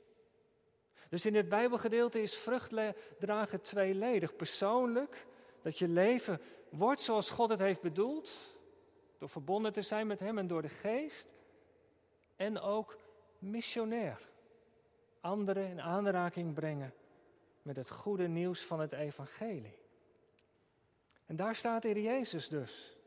Dus 1.09 1.25
in 1.25 1.33
dit 1.33 1.49
Bijbelgedeelte 1.49 2.21
is 2.21 2.37
vrucht 2.37 2.73
dragen 3.19 3.61
tweeledig. 3.61 4.35
Persoonlijk, 4.35 5.25
dat 5.63 5.77
je 5.77 5.87
leven 5.87 6.41
wordt 6.69 7.01
zoals 7.01 7.29
God 7.29 7.49
het 7.49 7.59
heeft 7.59 7.81
bedoeld. 7.81 8.31
Door 9.17 9.29
verbonden 9.29 9.73
te 9.73 9.81
zijn 9.81 10.07
met 10.07 10.19
Hem 10.19 10.37
en 10.37 10.47
door 10.47 10.61
de 10.61 10.69
Geest. 10.69 11.25
En 12.35 12.59
ook 12.59 12.97
missionair. 13.39 14.29
Anderen 15.21 15.69
in 15.69 15.81
aanraking 15.81 16.53
brengen 16.53 16.93
met 17.61 17.75
het 17.75 17.89
goede 17.89 18.27
nieuws 18.27 18.63
van 18.63 18.79
het 18.79 18.91
Evangelie. 18.91 19.77
En 21.25 21.35
daar 21.35 21.55
staat 21.55 21.83
Heer 21.83 21.99
Jezus 21.99 22.47
dus. 22.47 22.97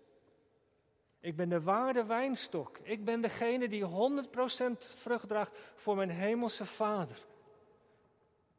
Ik 1.20 1.36
ben 1.36 1.48
de 1.48 1.60
waarde 1.60 2.04
wijnstok. 2.04 2.78
Ik 2.82 3.04
ben 3.04 3.20
degene 3.20 3.68
die 3.68 3.84
100% 3.84 3.86
vrucht 4.78 5.28
draagt 5.28 5.58
voor 5.74 5.96
mijn 5.96 6.10
hemelse 6.10 6.66
Vader. 6.66 7.26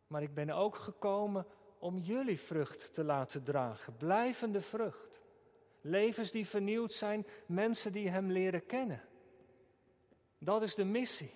Maar 0.07 0.21
ik 0.21 0.33
ben 0.33 0.49
ook 0.49 0.75
gekomen 0.75 1.45
om 1.79 1.97
jullie 1.97 2.39
vrucht 2.39 2.93
te 2.93 3.03
laten 3.03 3.43
dragen, 3.43 3.97
blijvende 3.97 4.61
vrucht. 4.61 5.21
Levens 5.81 6.31
die 6.31 6.47
vernieuwd 6.47 6.93
zijn, 6.93 7.25
mensen 7.45 7.91
die 7.91 8.09
Hem 8.09 8.31
leren 8.31 8.65
kennen. 8.65 9.01
Dat 10.37 10.61
is 10.61 10.75
de 10.75 10.83
missie. 10.83 11.35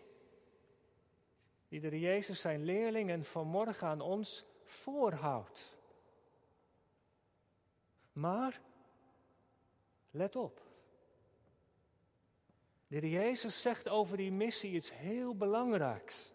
Die 1.67 1.79
de 1.79 2.00
Jezus 2.00 2.41
zijn 2.41 2.63
leerlingen 2.63 3.25
vanmorgen 3.25 3.88
aan 3.88 4.01
ons 4.01 4.45
voorhoudt. 4.63 5.77
Maar, 8.13 8.62
let 10.12 10.36
op. 10.36 10.62
De 12.88 13.10
Jezus 13.10 13.62
zegt 13.62 13.89
over 13.89 14.17
die 14.17 14.31
missie 14.31 14.71
iets 14.71 14.93
heel 14.93 15.36
belangrijks. 15.36 16.31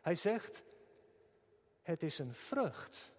Hij 0.00 0.14
zegt, 0.14 0.62
het 1.82 2.02
is 2.02 2.18
een 2.18 2.34
vrucht. 2.34 3.12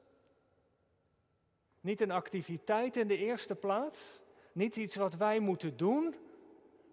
Niet 1.85 2.01
een 2.01 2.11
activiteit 2.11 2.97
in 2.97 3.07
de 3.07 3.17
eerste 3.17 3.55
plaats, 3.55 4.19
niet 4.51 4.75
iets 4.75 4.95
wat 4.95 5.13
wij 5.13 5.39
moeten 5.39 5.77
doen, 5.77 6.15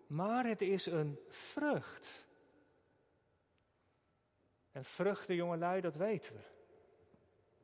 maar 0.07 0.47
het 0.47 0.61
is 0.61 0.87
een 0.87 1.19
vrucht. 1.29 2.27
En 4.71 4.85
vruchten, 4.85 5.35
jongelui, 5.35 5.81
dat 5.81 5.97
weten 5.97 6.35
we. 6.35 6.41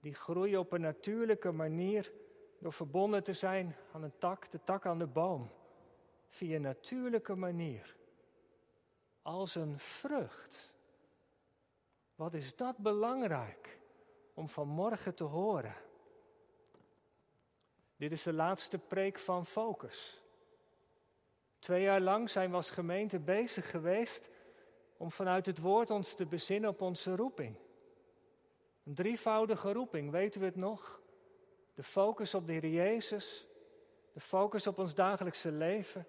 Die 0.00 0.14
groeien 0.14 0.58
op 0.58 0.72
een 0.72 0.80
natuurlijke 0.80 1.52
manier 1.52 2.12
door 2.58 2.72
verbonden 2.72 3.24
te 3.24 3.32
zijn 3.32 3.76
aan 3.92 4.02
een 4.02 4.18
tak, 4.18 4.50
de 4.50 4.60
tak 4.64 4.86
aan 4.86 4.98
de 4.98 5.06
boom. 5.06 5.50
Via 6.28 6.56
een 6.56 6.62
natuurlijke 6.62 7.34
manier. 7.34 7.96
Als 9.22 9.54
een 9.54 9.78
vrucht. 9.78 10.74
Wat 12.14 12.34
is 12.34 12.56
dat 12.56 12.76
belangrijk 12.76 13.80
om 14.34 14.48
vanmorgen 14.48 15.14
te 15.14 15.24
horen? 15.24 15.86
Dit 17.98 18.12
is 18.12 18.22
de 18.22 18.32
laatste 18.32 18.78
preek 18.78 19.18
van 19.18 19.46
Focus. 19.46 20.22
Twee 21.58 21.82
jaar 21.82 22.00
lang 22.00 22.30
zijn 22.30 22.50
we 22.50 22.56
als 22.56 22.70
gemeente 22.70 23.18
bezig 23.18 23.70
geweest 23.70 24.30
om 24.96 25.10
vanuit 25.10 25.46
het 25.46 25.58
woord 25.58 25.90
ons 25.90 26.14
te 26.14 26.26
bezinnen 26.26 26.70
op 26.70 26.80
onze 26.80 27.16
roeping. 27.16 27.56
Een 28.84 28.94
drievoudige 28.94 29.72
roeping, 29.72 30.10
weten 30.10 30.40
we 30.40 30.46
het 30.46 30.56
nog? 30.56 31.00
De 31.74 31.82
focus 31.82 32.34
op 32.34 32.46
de 32.46 32.52
Heer 32.52 32.68
Jezus, 32.68 33.46
de 34.12 34.20
focus 34.20 34.66
op 34.66 34.78
ons 34.78 34.94
dagelijkse 34.94 35.52
leven 35.52 36.06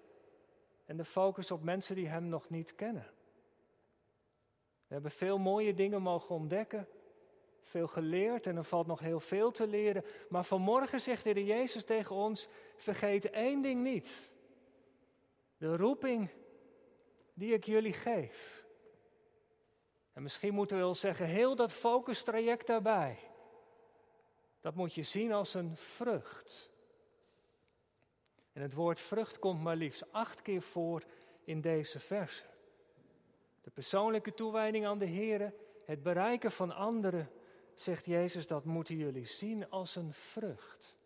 en 0.86 0.98
de 0.98 1.06
focus 1.06 1.52
op 1.52 1.64
mensen 1.64 1.96
die 1.96 2.08
Hem 2.08 2.28
nog 2.28 2.50
niet 2.50 2.76
kennen. 2.76 3.08
We 4.88 4.94
hebben 4.94 5.12
veel 5.12 5.38
mooie 5.38 5.74
dingen 5.74 6.02
mogen 6.02 6.36
ontdekken 6.36 6.88
veel 7.62 7.88
geleerd 7.88 8.48
en 8.48 8.58
er 8.58 8.64
valt 8.64 8.88
nog 8.88 9.00
heel 9.00 9.20
veel 9.20 9.52
te 9.52 9.68
leren. 9.68 10.06
Maar 10.30 10.44
vanmorgen 10.44 11.02
zegt 11.02 11.24
de 11.24 11.30
Heer 11.30 11.44
Jezus 11.44 11.84
tegen 11.84 12.16
ons: 12.16 12.48
vergeet 12.76 13.30
één 13.30 13.62
ding 13.62 13.84
niet. 13.84 14.30
De 15.58 15.76
roeping 15.76 16.30
die 17.34 17.54
ik 17.54 17.64
jullie 17.64 17.94
geef. 17.94 18.66
En 20.14 20.24
misschien 20.24 20.54
moeten 20.54 20.78
we 20.78 20.84
wel 20.84 20.94
zeggen, 20.94 21.26
heel 21.26 21.56
dat 21.56 21.72
focustraject 21.72 22.68
daarbij. 22.68 23.18
Dat 24.62 24.76
moet 24.76 24.94
je 24.94 25.04
zien 25.04 25.34
als 25.34 25.54
een 25.54 25.78
vrucht. 25.78 26.70
En 28.52 28.62
het 28.62 28.74
woord 28.74 29.00
vrucht 29.00 29.40
komt 29.40 29.62
maar 29.62 29.76
liefst 29.76 30.12
acht 30.12 30.42
keer 30.42 30.62
voor 30.62 31.04
in 31.44 31.62
deze 31.62 32.00
verse. 32.00 32.44
De 33.62 33.70
persoonlijke 33.70 34.34
toewijding 34.34 34.86
aan 34.86 35.00
de 35.00 35.06
Heer, 35.06 35.54
het 35.86 36.04
bereiken 36.04 36.52
van 36.52 36.72
anderen 36.72 37.32
zegt 37.82 38.06
Jezus, 38.06 38.48
dat 38.48 38.66
moeten 38.66 38.96
jullie 38.96 39.26
zien 39.26 39.70
als 39.70 39.96
een 39.96 40.14
vrucht. 40.14 40.98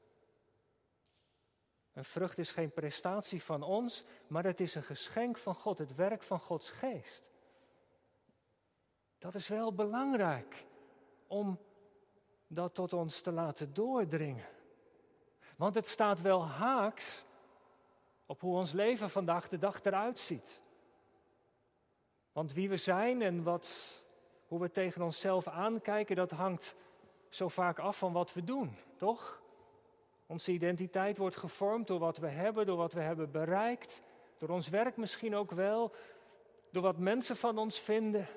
Een 1.93 2.05
vrucht 2.05 2.37
is 2.37 2.51
geen 2.51 2.71
prestatie 2.71 3.43
van 3.43 3.63
ons, 3.63 4.03
maar 4.27 4.43
het 4.43 4.59
is 4.59 4.75
een 4.75 4.83
geschenk 4.83 5.37
van 5.37 5.55
God, 5.55 5.77
het 5.77 5.95
werk 5.95 6.23
van 6.23 6.39
Gods 6.39 6.69
geest. 6.69 7.23
Dat 9.17 9.35
is 9.35 9.47
wel 9.47 9.73
belangrijk 9.73 10.65
om 11.27 11.59
dat 12.47 12.73
tot 12.73 12.93
ons 12.93 13.21
te 13.21 13.31
laten 13.31 13.73
doordringen. 13.73 14.47
Want 15.57 15.75
het 15.75 15.87
staat 15.87 16.21
wel 16.21 16.47
haaks 16.47 17.25
op 18.25 18.41
hoe 18.41 18.55
ons 18.55 18.71
leven 18.71 19.09
vandaag 19.09 19.49
de 19.49 19.57
dag 19.57 19.83
eruit 19.83 20.19
ziet. 20.19 20.61
Want 22.31 22.53
wie 22.53 22.69
we 22.69 22.77
zijn 22.77 23.21
en 23.21 23.43
wat 23.43 24.02
hoe 24.53 24.61
we 24.61 24.71
tegen 24.71 25.01
onszelf 25.01 25.47
aankijken, 25.47 26.15
dat 26.15 26.31
hangt 26.31 26.75
zo 27.29 27.47
vaak 27.47 27.79
af 27.79 27.97
van 27.97 28.13
wat 28.13 28.33
we 28.33 28.43
doen, 28.43 28.77
toch? 28.97 29.41
Onze 30.25 30.51
identiteit 30.51 31.17
wordt 31.17 31.35
gevormd 31.35 31.87
door 31.87 31.99
wat 31.99 32.17
we 32.17 32.27
hebben, 32.27 32.65
door 32.65 32.77
wat 32.77 32.93
we 32.93 32.99
hebben 32.99 33.31
bereikt, 33.31 34.01
door 34.37 34.49
ons 34.49 34.69
werk 34.69 34.97
misschien 34.97 35.35
ook 35.35 35.51
wel, 35.51 35.95
door 36.71 36.83
wat 36.83 36.97
mensen 36.97 37.35
van 37.35 37.57
ons 37.57 37.79
vinden. 37.79 38.27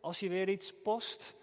Als 0.00 0.20
je 0.20 0.28
weer 0.28 0.48
iets 0.48 0.74
post, 0.82 1.36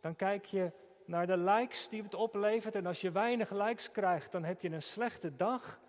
dan 0.00 0.16
kijk 0.16 0.44
je 0.44 0.72
naar 1.04 1.26
de 1.26 1.36
likes 1.36 1.88
die 1.88 2.02
het 2.02 2.14
oplevert. 2.14 2.74
En 2.74 2.86
als 2.86 3.00
je 3.00 3.10
weinig 3.10 3.50
likes 3.50 3.90
krijgt, 3.90 4.32
dan 4.32 4.44
heb 4.44 4.60
je 4.60 4.70
een 4.70 4.82
slechte 4.82 5.36
dag. 5.36 5.80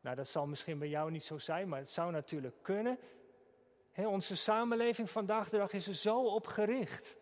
Nou, 0.00 0.16
dat 0.16 0.28
zal 0.28 0.46
misschien 0.46 0.78
bij 0.78 0.88
jou 0.88 1.10
niet 1.10 1.24
zo 1.24 1.38
zijn, 1.38 1.68
maar 1.68 1.78
het 1.78 1.90
zou 1.90 2.12
natuurlijk 2.12 2.56
kunnen. 2.62 2.98
Onze 4.04 4.36
samenleving 4.36 5.10
vandaag 5.10 5.48
de 5.48 5.56
dag 5.56 5.72
is 5.72 5.86
er 5.86 5.94
zo 5.94 6.24
op 6.24 6.46
gericht. 6.46 7.16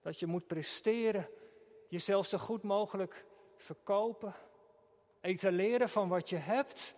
Dat 0.00 0.18
je 0.18 0.26
moet 0.26 0.46
presteren, 0.46 1.28
jezelf 1.88 2.26
zo 2.26 2.38
goed 2.38 2.62
mogelijk 2.62 3.24
verkopen, 3.56 4.34
etaleren 5.20 5.88
van 5.88 6.08
wat 6.08 6.28
je 6.28 6.36
hebt. 6.36 6.94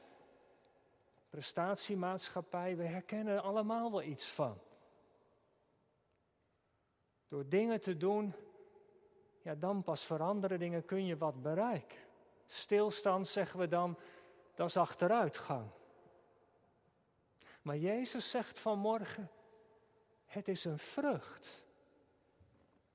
Prestatiemaatschappij, 1.30 2.76
we 2.76 2.84
herkennen 2.84 3.34
er 3.34 3.40
allemaal 3.40 3.90
wel 3.90 4.02
iets 4.02 4.26
van. 4.26 4.58
Door 7.28 7.48
dingen 7.48 7.80
te 7.80 7.96
doen, 7.96 8.34
ja, 9.42 9.54
dan 9.54 9.82
pas 9.82 10.02
veranderen 10.02 10.58
dingen 10.58 10.84
kun 10.84 11.06
je 11.06 11.16
wat 11.16 11.42
bereiken. 11.42 11.98
Stilstand, 12.46 13.28
zeggen 13.28 13.58
we 13.58 13.68
dan, 13.68 13.98
dat 14.54 14.68
is 14.68 14.76
achteruitgang. 14.76 15.70
Maar 17.62 17.76
Jezus 17.76 18.30
zegt 18.30 18.58
vanmorgen, 18.58 19.30
het 20.26 20.48
is 20.48 20.64
een 20.64 20.78
vrucht. 20.78 21.64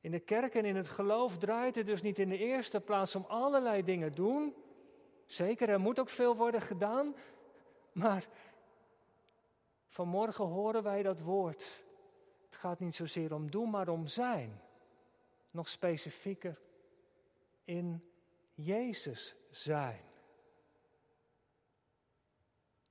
In 0.02 0.12
de 0.12 0.20
kerk 0.20 0.56
en 0.56 0.66
in 0.66 0.76
het 0.76 0.90
geloof 0.90 1.38
draait 1.38 1.76
het 1.76 1.86
dus 1.86 2.02
niet 2.02 2.20
in 2.20 2.30
de 2.30 2.38
eerste 2.38 2.82
plaats 2.82 3.16
om 3.16 3.26
allerlei 3.28 3.84
dingen 3.84 4.16
doen. 4.16 4.56
Zeker, 5.26 5.70
er 5.70 5.80
moet 5.80 6.00
ook 6.00 6.10
veel 6.10 6.36
worden 6.36 6.62
gedaan. 6.62 7.16
Maar 7.92 8.28
vanmorgen 9.88 10.46
horen 10.46 10.84
wij 10.84 11.04
dat 11.04 11.20
woord. 11.20 11.84
Het 12.50 12.56
gaat 12.56 12.80
niet 12.80 12.96
zozeer 12.96 13.34
om 13.34 13.52
doen, 13.52 13.70
maar 13.70 13.88
om 13.88 14.08
zijn. 14.08 14.62
Nog 15.52 15.68
specifieker, 15.68 16.60
in 17.64 18.04
Jezus 18.54 19.36
zijn. 19.50 20.07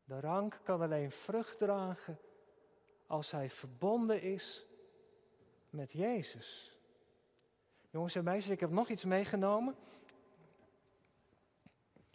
De 0.06 0.20
rank 0.20 0.60
kan 0.62 0.82
alleen 0.82 1.10
vrucht 1.10 1.58
dragen 1.58 2.18
als 3.06 3.30
hij 3.30 3.50
verbonden 3.50 4.22
is 4.22 4.66
met 5.70 5.92
Jezus. 5.92 6.78
Jongens 7.90 8.14
en 8.14 8.24
meisjes, 8.24 8.52
ik 8.52 8.60
heb 8.60 8.70
nog 8.70 8.88
iets 8.88 9.04
meegenomen. 9.04 9.76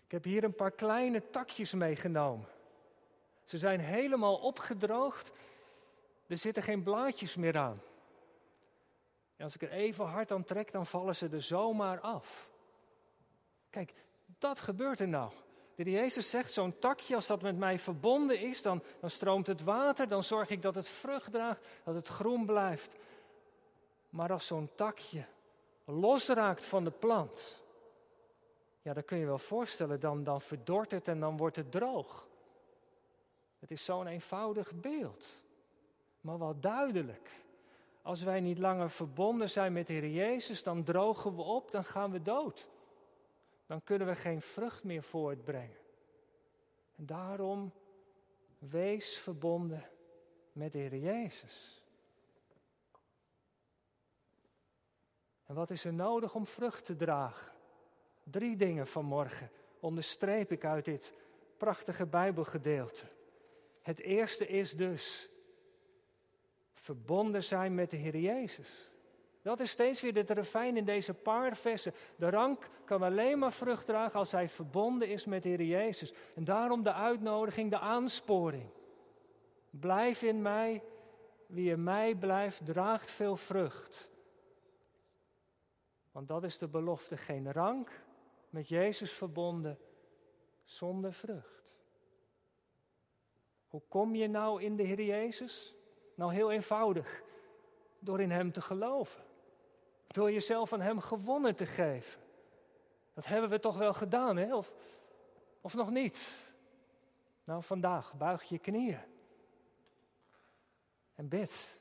Ik 0.05 0.11
heb 0.11 0.23
hier 0.23 0.43
een 0.43 0.55
paar 0.55 0.71
kleine 0.71 1.29
takjes 1.29 1.73
meegenomen. 1.73 2.47
Ze 3.43 3.57
zijn 3.57 3.79
helemaal 3.79 4.35
opgedroogd. 4.35 5.31
Er 6.27 6.37
zitten 6.37 6.63
geen 6.63 6.83
blaadjes 6.83 7.35
meer 7.35 7.57
aan. 7.57 7.81
En 9.35 9.43
als 9.43 9.55
ik 9.55 9.61
er 9.61 9.71
even 9.71 10.05
hard 10.05 10.31
aan 10.31 10.43
trek, 10.43 10.71
dan 10.71 10.85
vallen 10.85 11.15
ze 11.15 11.29
er 11.29 11.41
zomaar 11.41 11.99
af. 11.99 12.49
Kijk, 13.69 13.93
dat 14.25 14.59
gebeurt 14.61 14.99
er 14.99 15.07
nou. 15.07 15.31
De 15.83 15.91
Jezus 15.91 16.29
zegt, 16.29 16.51
zo'n 16.51 16.79
takje, 16.79 17.15
als 17.15 17.27
dat 17.27 17.41
met 17.41 17.57
mij 17.57 17.79
verbonden 17.79 18.39
is, 18.39 18.61
dan, 18.61 18.83
dan 18.99 19.09
stroomt 19.09 19.47
het 19.47 19.63
water, 19.63 20.07
dan 20.07 20.23
zorg 20.23 20.49
ik 20.49 20.61
dat 20.61 20.75
het 20.75 20.87
vrucht 20.87 21.31
draagt, 21.31 21.67
dat 21.83 21.95
het 21.95 22.07
groen 22.07 22.45
blijft. 22.45 22.95
Maar 24.09 24.31
als 24.31 24.47
zo'n 24.47 24.69
takje 24.75 25.25
losraakt 25.85 26.65
van 26.65 26.83
de 26.83 26.91
plant, 26.91 27.61
ja, 28.81 28.93
dan 28.93 29.05
kun 29.05 29.17
je 29.17 29.25
wel 29.25 29.37
voorstellen, 29.37 29.99
dan, 29.99 30.23
dan 30.23 30.41
verdort 30.41 30.91
het 30.91 31.07
en 31.07 31.19
dan 31.19 31.37
wordt 31.37 31.55
het 31.55 31.71
droog. 31.71 32.27
Het 33.59 33.71
is 33.71 33.85
zo'n 33.85 34.07
eenvoudig 34.07 34.71
beeld, 34.73 35.41
maar 36.21 36.39
wel 36.39 36.59
duidelijk. 36.59 37.29
Als 38.01 38.23
wij 38.23 38.39
niet 38.39 38.57
langer 38.57 38.89
verbonden 38.89 39.49
zijn 39.49 39.73
met 39.73 39.87
de 39.87 39.93
Heer 39.93 40.09
Jezus, 40.09 40.63
dan 40.63 40.83
drogen 40.83 41.35
we 41.35 41.41
op, 41.41 41.71
dan 41.71 41.83
gaan 41.83 42.11
we 42.11 42.21
dood 42.21 42.67
dan 43.71 43.83
kunnen 43.83 44.07
we 44.07 44.15
geen 44.15 44.41
vrucht 44.41 44.83
meer 44.83 45.03
voortbrengen. 45.03 45.77
En 46.95 47.05
daarom 47.05 47.73
wees 48.59 49.17
verbonden 49.17 49.89
met 50.51 50.71
de 50.71 50.77
Heer 50.77 50.97
Jezus. 50.97 51.83
En 55.45 55.55
wat 55.55 55.69
is 55.69 55.85
er 55.85 55.93
nodig 55.93 56.35
om 56.35 56.45
vrucht 56.45 56.85
te 56.85 56.95
dragen? 56.95 57.53
Drie 58.23 58.55
dingen 58.55 58.87
vanmorgen 58.87 59.51
onderstreep 59.79 60.51
ik 60.51 60.65
uit 60.65 60.85
dit 60.85 61.13
prachtige 61.57 62.05
Bijbelgedeelte. 62.05 63.05
Het 63.81 63.99
eerste 63.99 64.47
is 64.47 64.71
dus 64.71 65.29
verbonden 66.73 67.43
zijn 67.43 67.75
met 67.75 67.89
de 67.89 67.97
Heer 67.97 68.17
Jezus. 68.17 68.90
Dat 69.41 69.59
is 69.59 69.71
steeds 69.71 70.01
weer 70.01 70.13
het 70.13 70.29
refijn 70.29 70.77
in 70.77 70.85
deze 70.85 71.13
paar 71.13 71.55
versen. 71.55 71.93
De 72.15 72.29
rank 72.29 72.69
kan 72.85 73.03
alleen 73.03 73.39
maar 73.39 73.51
vrucht 73.51 73.85
dragen 73.85 74.19
als 74.19 74.31
hij 74.31 74.49
verbonden 74.49 75.07
is 75.07 75.25
met 75.25 75.43
de 75.43 75.49
Heer 75.49 75.61
Jezus. 75.61 76.13
En 76.35 76.43
daarom 76.43 76.83
de 76.83 76.93
uitnodiging, 76.93 77.69
de 77.69 77.79
aansporing. 77.79 78.69
Blijf 79.69 80.21
in 80.21 80.41
mij, 80.41 80.83
wie 81.45 81.71
in 81.71 81.83
mij 81.83 82.15
blijft, 82.15 82.65
draagt 82.65 83.09
veel 83.09 83.35
vrucht. 83.35 84.09
Want 86.11 86.27
dat 86.27 86.43
is 86.43 86.57
de 86.57 86.67
belofte, 86.67 87.17
geen 87.17 87.51
rank 87.51 88.03
met 88.49 88.67
Jezus 88.67 89.11
verbonden 89.11 89.79
zonder 90.63 91.13
vrucht. 91.13 91.73
Hoe 93.67 93.81
kom 93.87 94.15
je 94.15 94.27
nou 94.27 94.61
in 94.61 94.75
de 94.75 94.83
Heer 94.83 95.01
Jezus? 95.01 95.75
Nou 96.15 96.33
heel 96.33 96.51
eenvoudig, 96.51 97.23
door 97.99 98.21
in 98.21 98.31
Hem 98.31 98.51
te 98.51 98.61
geloven. 98.61 99.23
Door 100.11 100.31
jezelf 100.31 100.73
aan 100.73 100.81
Hem 100.81 100.99
gewonnen 100.99 101.55
te 101.55 101.65
geven. 101.65 102.21
Dat 103.13 103.25
hebben 103.25 103.49
we 103.49 103.59
toch 103.59 103.77
wel 103.77 103.93
gedaan, 103.93 104.37
hè? 104.37 104.55
Of, 104.55 104.73
of 105.61 105.73
nog 105.73 105.89
niet? 105.89 106.49
Nou, 107.43 107.63
vandaag 107.63 108.13
buig 108.13 108.43
je 108.43 108.59
knieën. 108.59 108.99
En 111.15 111.27
bid. 111.27 111.79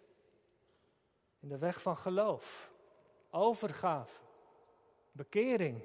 In 1.41 1.49
de 1.49 1.59
weg 1.59 1.83
van 1.83 1.97
geloof. 1.97 2.73
Overgave. 3.31 4.21
Bekering. 5.13 5.83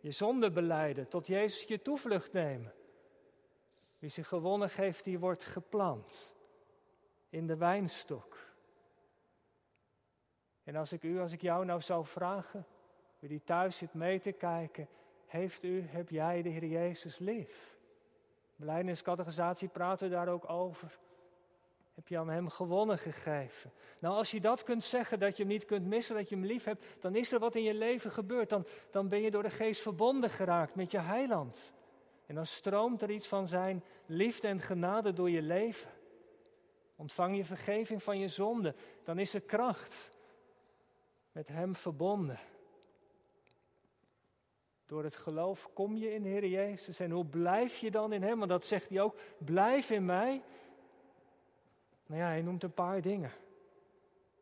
Je 0.00 0.10
zonde 0.10 0.50
beleiden. 0.50 1.08
Tot 1.08 1.26
Jezus 1.26 1.62
je 1.62 1.82
toevlucht 1.82 2.32
nemen. 2.32 2.74
Wie 3.98 4.10
zich 4.10 4.28
gewonnen 4.28 4.70
geeft, 4.70 5.04
die 5.04 5.18
wordt 5.18 5.44
geplant. 5.44 6.36
In 7.28 7.46
de 7.46 7.56
wijnstok. 7.56 8.47
En 10.68 10.76
als 10.76 10.92
ik 10.92 11.02
u, 11.02 11.20
als 11.20 11.32
ik 11.32 11.40
jou 11.40 11.64
nou 11.64 11.80
zou 11.80 12.06
vragen, 12.06 12.66
u 13.20 13.26
die 13.26 13.42
thuis 13.44 13.76
zit 13.76 13.94
mee 13.94 14.20
te 14.20 14.32
kijken, 14.32 14.88
heeft 15.26 15.64
u, 15.64 15.84
heb 15.86 16.10
jij 16.10 16.42
de 16.42 16.48
Heer 16.48 16.64
Jezus 16.64 17.18
lief? 17.18 17.76
Beleidingscategorisatie 18.56 19.68
praten 19.68 20.08
we 20.08 20.14
daar 20.14 20.28
ook 20.28 20.50
over. 20.50 20.98
Heb 21.94 22.08
je 22.08 22.18
aan 22.18 22.28
hem 22.28 22.48
gewonnen 22.48 22.98
gegeven? 22.98 23.72
Nou, 23.98 24.14
als 24.14 24.30
je 24.30 24.40
dat 24.40 24.62
kunt 24.62 24.84
zeggen, 24.84 25.18
dat 25.18 25.36
je 25.36 25.42
hem 25.42 25.52
niet 25.52 25.64
kunt 25.64 25.86
missen, 25.86 26.16
dat 26.16 26.28
je 26.28 26.34
hem 26.34 26.44
lief 26.44 26.64
hebt, 26.64 26.84
dan 27.00 27.14
is 27.14 27.32
er 27.32 27.38
wat 27.38 27.54
in 27.54 27.62
je 27.62 27.74
leven 27.74 28.10
gebeurd. 28.10 28.48
Dan, 28.48 28.66
dan 28.90 29.08
ben 29.08 29.20
je 29.20 29.30
door 29.30 29.42
de 29.42 29.50
geest 29.50 29.82
verbonden 29.82 30.30
geraakt 30.30 30.74
met 30.74 30.90
je 30.90 30.98
heiland. 30.98 31.74
En 32.26 32.34
dan 32.34 32.46
stroomt 32.46 33.02
er 33.02 33.10
iets 33.10 33.28
van 33.28 33.48
zijn 33.48 33.84
liefde 34.06 34.48
en 34.48 34.60
genade 34.60 35.12
door 35.12 35.30
je 35.30 35.42
leven. 35.42 35.90
Ontvang 36.96 37.36
je 37.36 37.44
vergeving 37.44 38.02
van 38.02 38.18
je 38.18 38.28
zonde, 38.28 38.74
dan 39.04 39.18
is 39.18 39.34
er 39.34 39.40
kracht 39.40 40.16
met 41.38 41.48
Hem 41.48 41.76
verbonden. 41.76 42.38
Door 44.86 45.04
het 45.04 45.16
geloof 45.16 45.68
kom 45.72 45.96
je 45.96 46.14
in 46.14 46.24
Heer 46.24 46.46
Jezus. 46.46 47.00
En 47.00 47.10
hoe 47.10 47.24
blijf 47.24 47.76
je 47.76 47.90
dan 47.90 48.12
in 48.12 48.22
Hem? 48.22 48.38
Want 48.38 48.50
dat 48.50 48.66
zegt 48.66 48.88
hij 48.88 49.00
ook, 49.00 49.18
blijf 49.38 49.90
in 49.90 50.04
mij. 50.04 50.42
Nou 52.06 52.20
ja, 52.20 52.26
hij 52.26 52.42
noemt 52.42 52.62
een 52.62 52.74
paar 52.74 53.00
dingen. 53.00 53.32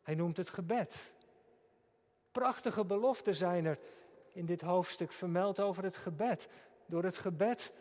Hij 0.02 0.14
noemt 0.14 0.36
het 0.36 0.48
gebed. 0.48 1.12
Prachtige 2.32 2.84
beloften 2.84 3.34
zijn 3.34 3.64
er 3.64 3.78
in 4.32 4.46
dit 4.46 4.60
hoofdstuk 4.60 5.12
vermeld 5.12 5.60
over 5.60 5.84
het 5.84 5.96
gebed. 5.96 6.48
Door 6.86 7.04
het 7.04 7.18
gebed 7.18 7.72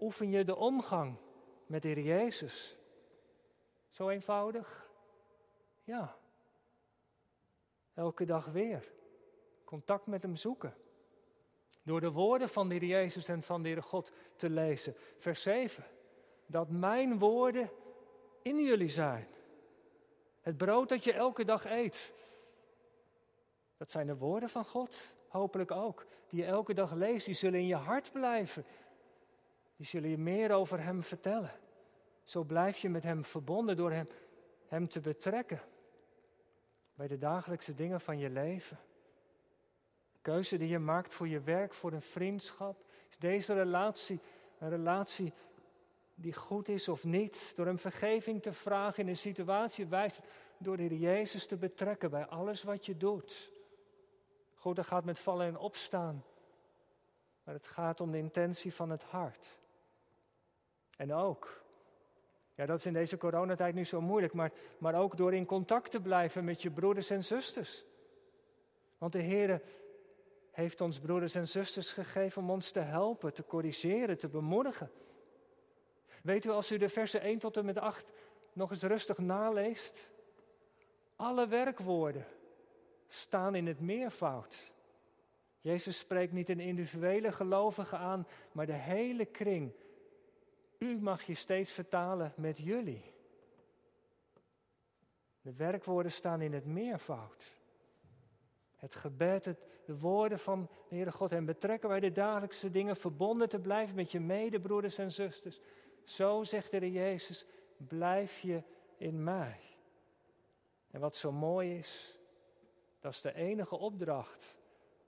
oefen 0.00 0.30
je 0.30 0.44
de 0.44 0.56
omgang 0.56 1.16
met 1.66 1.82
Heer 1.82 2.00
Jezus. 2.00 2.76
Zo 3.88 4.08
eenvoudig? 4.08 4.90
Ja. 5.84 6.18
Elke 7.94 8.24
dag 8.24 8.46
weer. 8.46 8.92
Contact 9.64 10.06
met 10.06 10.22
Hem 10.22 10.36
zoeken. 10.36 10.74
Door 11.82 12.00
de 12.00 12.10
woorden 12.10 12.48
van 12.48 12.68
de 12.68 12.86
Jezus 12.86 13.28
en 13.28 13.42
van 13.42 13.62
de 13.62 13.82
God 13.82 14.12
te 14.36 14.50
lezen. 14.50 14.94
Vers 15.18 15.42
7. 15.42 15.84
Dat 16.46 16.70
mijn 16.70 17.18
woorden 17.18 17.70
in 18.42 18.62
jullie 18.62 18.88
zijn. 18.88 19.26
Het 20.40 20.56
brood 20.56 20.88
dat 20.88 21.04
je 21.04 21.12
elke 21.12 21.44
dag 21.44 21.64
eet. 21.64 22.14
Dat 23.76 23.90
zijn 23.90 24.06
de 24.06 24.16
woorden 24.16 24.48
van 24.48 24.64
God, 24.64 25.16
hopelijk 25.28 25.70
ook. 25.70 26.06
Die 26.28 26.40
je 26.40 26.46
elke 26.46 26.74
dag 26.74 26.92
leest, 26.92 27.26
die 27.26 27.34
zullen 27.34 27.60
in 27.60 27.66
je 27.66 27.74
hart 27.74 28.12
blijven. 28.12 28.64
Die 29.76 29.86
zullen 29.86 30.10
je 30.10 30.18
meer 30.18 30.52
over 30.52 30.82
Hem 30.82 31.02
vertellen. 31.02 31.52
Zo 32.24 32.44
blijf 32.44 32.78
je 32.78 32.88
met 32.88 33.02
Hem 33.02 33.24
verbonden 33.24 33.76
door 33.76 33.90
Hem, 33.90 34.08
hem 34.66 34.88
te 34.88 35.00
betrekken. 35.00 35.60
Bij 37.00 37.08
de 37.08 37.18
dagelijkse 37.18 37.74
dingen 37.74 38.00
van 38.00 38.18
je 38.18 38.30
leven. 38.30 38.78
Keuze 40.22 40.56
die 40.56 40.68
je 40.68 40.78
maakt 40.78 41.14
voor 41.14 41.28
je 41.28 41.40
werk, 41.40 41.74
voor 41.74 41.92
een 41.92 42.02
vriendschap. 42.02 42.84
Is 43.08 43.18
deze 43.18 43.54
relatie 43.54 44.20
een 44.58 44.68
relatie 44.68 45.32
die 46.14 46.32
goed 46.32 46.68
is 46.68 46.88
of 46.88 47.04
niet? 47.04 47.52
Door 47.56 47.66
hem 47.66 47.78
vergeving 47.78 48.42
te 48.42 48.52
vragen 48.52 49.02
in 49.02 49.08
een 49.08 49.16
situatie 49.16 49.86
wijst 49.86 50.20
door 50.58 50.76
de 50.76 50.82
Heer 50.82 50.98
Jezus 50.98 51.46
te 51.46 51.56
betrekken 51.56 52.10
bij 52.10 52.26
alles 52.26 52.62
wat 52.62 52.86
je 52.86 52.96
doet. 52.96 53.52
Goed, 54.54 54.76
dat 54.76 54.86
gaat 54.86 55.04
met 55.04 55.18
vallen 55.18 55.46
en 55.46 55.58
opstaan. 55.58 56.24
Maar 57.44 57.54
het 57.54 57.66
gaat 57.66 58.00
om 58.00 58.10
de 58.10 58.18
intentie 58.18 58.74
van 58.74 58.90
het 58.90 59.02
hart. 59.02 59.58
En 60.96 61.14
ook, 61.14 61.62
ja, 62.60 62.66
dat 62.66 62.78
is 62.78 62.86
in 62.86 62.92
deze 62.92 63.16
coronatijd 63.16 63.74
nu 63.74 63.84
zo 63.84 64.00
moeilijk, 64.00 64.32
maar, 64.32 64.52
maar 64.78 64.94
ook 64.94 65.16
door 65.16 65.34
in 65.34 65.44
contact 65.44 65.90
te 65.90 66.00
blijven 66.00 66.44
met 66.44 66.62
je 66.62 66.70
broeders 66.70 67.10
en 67.10 67.24
zusters. 67.24 67.84
Want 68.98 69.12
de 69.12 69.18
Heer 69.18 69.62
heeft 70.50 70.80
ons 70.80 70.98
broeders 70.98 71.34
en 71.34 71.48
zusters 71.48 71.92
gegeven 71.92 72.42
om 72.42 72.50
ons 72.50 72.70
te 72.70 72.80
helpen, 72.80 73.34
te 73.34 73.44
corrigeren, 73.46 74.18
te 74.18 74.28
bemoedigen. 74.28 74.90
Weet 76.22 76.44
u, 76.44 76.50
als 76.50 76.72
u 76.72 76.76
de 76.76 76.88
versen 76.88 77.20
1 77.20 77.38
tot 77.38 77.56
en 77.56 77.64
met 77.64 77.78
8 77.78 78.06
nog 78.52 78.70
eens 78.70 78.82
rustig 78.82 79.18
naleest, 79.18 80.10
alle 81.16 81.46
werkwoorden 81.46 82.26
staan 83.08 83.54
in 83.54 83.66
het 83.66 83.80
meervoud. 83.80 84.72
Jezus 85.60 85.98
spreekt 85.98 86.32
niet 86.32 86.48
een 86.48 86.60
individuele 86.60 87.32
gelovige 87.32 87.96
aan, 87.96 88.26
maar 88.52 88.66
de 88.66 88.72
hele 88.72 89.24
kring. 89.24 89.72
U 90.80 90.98
mag 91.00 91.22
je 91.22 91.34
steeds 91.34 91.72
vertalen 91.72 92.32
met 92.36 92.58
jullie. 92.58 93.12
De 95.40 95.52
werkwoorden 95.52 96.12
staan 96.12 96.40
in 96.40 96.52
het 96.52 96.64
meervoud. 96.64 97.58
Het 98.76 98.94
gebed, 98.94 99.44
het, 99.44 99.66
de 99.84 99.98
woorden 99.98 100.38
van 100.38 100.68
de 100.88 100.94
Heere 100.94 101.12
God 101.12 101.32
en 101.32 101.44
betrekken 101.44 101.88
bij 101.88 102.00
de 102.00 102.12
dagelijkse 102.12 102.70
dingen, 102.70 102.96
verbonden 102.96 103.48
te 103.48 103.58
blijven 103.58 103.96
met 103.96 104.12
je 104.12 104.20
medebroeders 104.20 104.98
en 104.98 105.12
zusters. 105.12 105.60
Zo 106.04 106.44
zegt 106.44 106.70
de 106.70 106.92
Jezus, 106.92 107.46
blijf 107.76 108.40
je 108.40 108.62
in 108.96 109.24
mij. 109.24 109.60
En 110.90 111.00
wat 111.00 111.16
zo 111.16 111.32
mooi 111.32 111.78
is, 111.78 112.18
dat 113.00 113.12
is 113.12 113.20
de 113.20 113.34
enige 113.34 113.76
opdracht, 113.76 114.56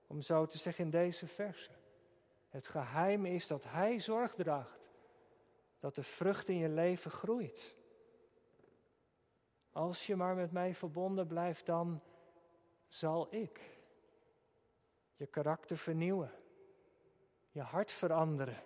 om 0.07 0.21
zo 0.21 0.47
te 0.47 0.59
zeggen 0.59 0.85
in 0.85 0.91
deze 0.91 1.27
versen. 1.27 1.75
Het 2.49 2.69
geheim 2.69 3.27
is 3.27 3.47
dat 3.47 3.65
Hij 3.65 4.01
zorg 4.01 4.35
draagt 4.35 4.82
dat 5.83 5.95
de 5.95 6.03
vrucht 6.03 6.49
in 6.49 6.57
je 6.57 6.69
leven 6.69 7.11
groeit. 7.11 7.75
Als 9.73 10.07
je 10.07 10.17
maar 10.17 10.35
met 10.35 10.53
mij 10.53 10.75
verbonden 10.75 11.27
blijft, 11.27 11.67
dan 11.67 12.01
zal 12.89 13.27
ik 13.31 13.61
je 15.15 15.27
karakter 15.27 15.79
vernieuwen, 15.79 16.31
je 17.51 17.61
hart 17.61 17.93
veranderen. 17.93 18.63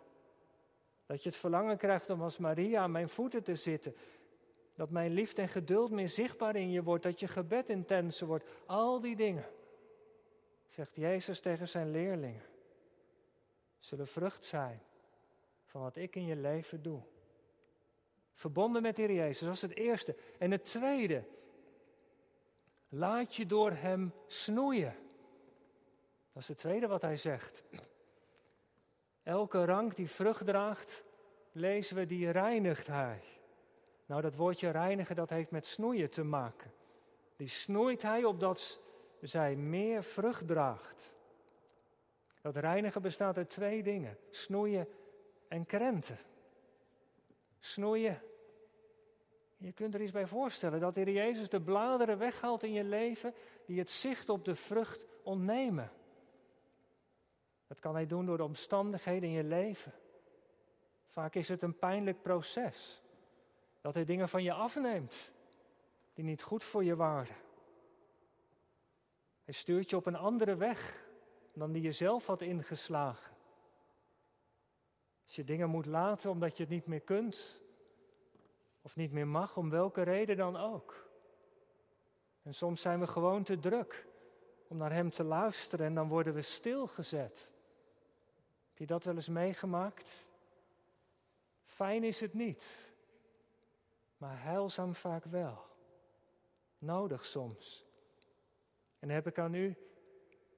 Dat 1.06 1.22
je 1.22 1.28
het 1.28 1.38
verlangen 1.38 1.76
krijgt 1.76 2.10
om 2.10 2.22
als 2.22 2.38
Maria 2.38 2.82
aan 2.82 2.90
mijn 2.90 3.08
voeten 3.08 3.42
te 3.42 3.54
zitten. 3.54 3.96
Dat 4.74 4.90
mijn 4.90 5.12
liefde 5.12 5.42
en 5.42 5.48
geduld 5.48 5.90
meer 5.90 6.08
zichtbaar 6.08 6.56
in 6.56 6.70
je 6.70 6.82
wordt. 6.82 7.02
Dat 7.02 7.20
je 7.20 7.28
gebed 7.28 7.68
intenser 7.68 8.26
wordt. 8.26 8.44
Al 8.66 9.00
die 9.00 9.16
dingen, 9.16 9.44
zegt 10.68 10.94
Jezus 10.94 11.40
tegen 11.40 11.68
zijn 11.68 11.90
leerlingen, 11.90 12.44
zullen 13.78 14.06
vrucht 14.06 14.44
zijn 14.44 14.85
van 15.66 15.80
wat 15.80 15.96
ik 15.96 16.16
in 16.16 16.26
je 16.26 16.36
leven 16.36 16.82
doe. 16.82 17.02
Verbonden 18.32 18.82
met 18.82 18.96
de 18.96 19.02
Heer 19.02 19.14
Jezus, 19.14 19.46
dat 19.46 19.54
is 19.54 19.62
het 19.62 19.76
eerste. 19.76 20.16
En 20.38 20.50
het 20.50 20.64
tweede, 20.64 21.24
laat 22.88 23.34
je 23.34 23.46
door 23.46 23.70
Hem 23.70 24.12
snoeien. 24.26 24.94
Dat 26.32 26.42
is 26.42 26.48
het 26.48 26.58
tweede 26.58 26.86
wat 26.86 27.02
hij 27.02 27.16
zegt. 27.16 27.64
Elke 29.22 29.64
rank 29.64 29.96
die 29.96 30.10
vrucht 30.10 30.46
draagt, 30.46 31.04
lezen 31.52 31.96
we, 31.96 32.06
die 32.06 32.30
reinigt 32.30 32.86
hij. 32.86 33.22
Nou, 34.06 34.22
dat 34.22 34.34
woordje 34.36 34.70
reinigen, 34.70 35.16
dat 35.16 35.30
heeft 35.30 35.50
met 35.50 35.66
snoeien 35.66 36.10
te 36.10 36.24
maken. 36.24 36.72
Die 37.36 37.48
snoeit 37.48 38.02
hij 38.02 38.24
opdat 38.24 38.80
zij 39.20 39.56
meer 39.56 40.02
vrucht 40.02 40.46
draagt. 40.46 41.14
Dat 42.40 42.56
reinigen 42.56 43.02
bestaat 43.02 43.36
uit 43.36 43.50
twee 43.50 43.82
dingen: 43.82 44.18
snoeien 44.30 44.88
en 45.48 45.66
krenten. 45.66 46.18
Snoeien. 47.58 48.22
Je 49.56 49.72
kunt 49.72 49.94
er 49.94 50.00
iets 50.02 50.12
bij 50.12 50.26
voorstellen 50.26 50.80
dat 50.80 50.94
de 50.94 51.00
Heer 51.00 51.12
Jezus 51.12 51.48
de 51.48 51.60
bladeren 51.60 52.18
weghaalt 52.18 52.62
in 52.62 52.72
je 52.72 52.84
leven 52.84 53.34
die 53.66 53.78
het 53.78 53.90
zicht 53.90 54.28
op 54.28 54.44
de 54.44 54.54
vrucht 54.54 55.04
ontnemen. 55.22 55.90
Dat 57.66 57.80
kan 57.80 57.94
hij 57.94 58.06
doen 58.06 58.26
door 58.26 58.36
de 58.36 58.44
omstandigheden 58.44 59.28
in 59.28 59.34
je 59.34 59.44
leven. 59.44 59.92
Vaak 61.06 61.34
is 61.34 61.48
het 61.48 61.62
een 61.62 61.78
pijnlijk 61.78 62.22
proces. 62.22 63.02
Dat 63.80 63.94
hij 63.94 64.04
dingen 64.04 64.28
van 64.28 64.42
je 64.42 64.52
afneemt 64.52 65.32
die 66.14 66.24
niet 66.24 66.42
goed 66.42 66.64
voor 66.64 66.84
je 66.84 66.96
waren. 66.96 67.36
Hij 69.44 69.54
stuurt 69.54 69.90
je 69.90 69.96
op 69.96 70.06
een 70.06 70.16
andere 70.16 70.56
weg 70.56 71.06
dan 71.52 71.72
die 71.72 71.82
je 71.82 71.92
zelf 71.92 72.26
had 72.26 72.40
ingeslagen. 72.40 73.35
Als 75.26 75.36
je 75.36 75.44
dingen 75.44 75.70
moet 75.70 75.86
laten 75.86 76.30
omdat 76.30 76.56
je 76.56 76.62
het 76.62 76.72
niet 76.72 76.86
meer 76.86 77.00
kunt 77.00 77.60
of 78.82 78.96
niet 78.96 79.12
meer 79.12 79.26
mag, 79.26 79.56
om 79.56 79.70
welke 79.70 80.02
reden 80.02 80.36
dan 80.36 80.56
ook. 80.56 81.08
En 82.42 82.54
soms 82.54 82.80
zijn 82.80 83.00
we 83.00 83.06
gewoon 83.06 83.42
te 83.42 83.58
druk 83.58 84.06
om 84.66 84.76
naar 84.76 84.92
Hem 84.92 85.10
te 85.10 85.24
luisteren 85.24 85.86
en 85.86 85.94
dan 85.94 86.08
worden 86.08 86.34
we 86.34 86.42
stilgezet. 86.42 87.50
Heb 88.68 88.78
je 88.78 88.86
dat 88.86 89.04
wel 89.04 89.14
eens 89.14 89.28
meegemaakt? 89.28 90.26
Fijn 91.64 92.04
is 92.04 92.20
het 92.20 92.34
niet, 92.34 92.92
maar 94.16 94.42
heilzaam 94.42 94.94
vaak 94.94 95.24
wel. 95.24 95.64
Nodig 96.78 97.24
soms. 97.24 97.86
En 98.98 99.08
heb 99.08 99.26
ik 99.26 99.38
aan 99.38 99.54
u 99.54 99.76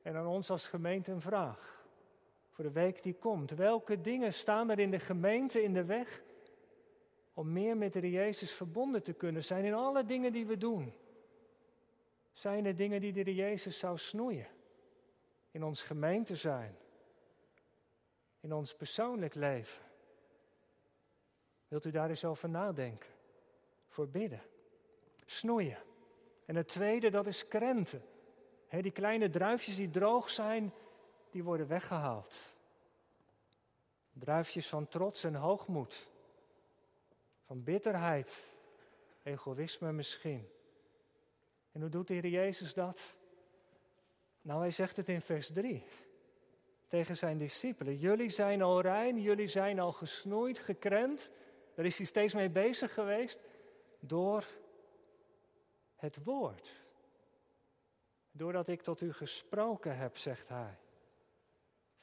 en 0.02 0.16
aan 0.16 0.26
ons 0.26 0.50
als 0.50 0.66
gemeente 0.66 1.12
een 1.12 1.20
vraag. 1.20 1.77
Voor 2.58 2.66
de 2.66 2.72
week 2.72 3.02
die 3.02 3.14
komt. 3.14 3.50
Welke 3.50 4.00
dingen 4.00 4.34
staan 4.34 4.70
er 4.70 4.78
in 4.78 4.90
de 4.90 4.98
gemeente 4.98 5.62
in 5.62 5.72
de 5.72 5.84
weg 5.84 6.22
om 7.34 7.52
meer 7.52 7.76
met 7.76 7.92
de 7.92 8.10
Jezus 8.10 8.52
verbonden 8.52 9.02
te 9.02 9.12
kunnen 9.12 9.44
zijn 9.44 9.64
in 9.64 9.74
alle 9.74 10.04
dingen 10.04 10.32
die 10.32 10.46
we 10.46 10.56
doen? 10.56 10.92
Zijn 12.32 12.66
er 12.66 12.76
dingen 12.76 13.00
die 13.00 13.24
de 13.24 13.34
Jezus 13.34 13.78
zou 13.78 13.98
snoeien? 13.98 14.46
In 15.50 15.64
ons 15.64 15.82
gemeente 15.82 16.36
zijn, 16.36 16.76
in 18.40 18.52
ons 18.52 18.74
persoonlijk 18.74 19.34
leven. 19.34 19.82
Wilt 21.68 21.84
u 21.84 21.90
daar 21.90 22.08
eens 22.08 22.24
over 22.24 22.48
nadenken? 22.48 23.10
Voor 23.88 24.08
bidden. 24.08 24.42
Snoeien. 25.24 25.78
En 26.44 26.56
het 26.56 26.68
tweede, 26.68 27.10
dat 27.10 27.26
is 27.26 27.48
krenten. 27.48 28.02
die 28.68 28.92
kleine 28.92 29.30
druifjes 29.30 29.76
die 29.76 29.90
droog 29.90 30.30
zijn, 30.30 30.72
die 31.30 31.44
worden 31.44 31.68
weggehaald. 31.68 32.56
Druifjes 34.12 34.68
van 34.68 34.88
trots 34.88 35.24
en 35.24 35.34
hoogmoed. 35.34 36.08
Van 37.46 37.64
bitterheid, 37.64 38.44
egoïsme 39.22 39.92
misschien. 39.92 40.48
En 41.72 41.80
hoe 41.80 41.90
doet 41.90 42.06
de 42.06 42.14
Heer 42.14 42.26
Jezus 42.26 42.74
dat? 42.74 43.14
Nou, 44.42 44.60
hij 44.60 44.70
zegt 44.70 44.96
het 44.96 45.08
in 45.08 45.20
vers 45.20 45.52
3 45.52 45.84
tegen 46.88 47.16
zijn 47.16 47.38
discipelen. 47.38 47.96
Jullie 47.96 48.30
zijn 48.30 48.62
al 48.62 48.80
rein, 48.80 49.20
jullie 49.20 49.48
zijn 49.48 49.80
al 49.80 49.92
gesnoeid, 49.92 50.58
gekrend. 50.58 51.30
Daar 51.74 51.84
is 51.84 51.96
hij 51.96 52.06
steeds 52.06 52.34
mee 52.34 52.50
bezig 52.50 52.94
geweest. 52.94 53.38
Door 54.00 54.46
het 55.96 56.24
woord. 56.24 56.86
Doordat 58.30 58.68
ik 58.68 58.82
tot 58.82 59.00
u 59.00 59.12
gesproken 59.12 59.96
heb, 59.96 60.16
zegt 60.16 60.48
hij. 60.48 60.78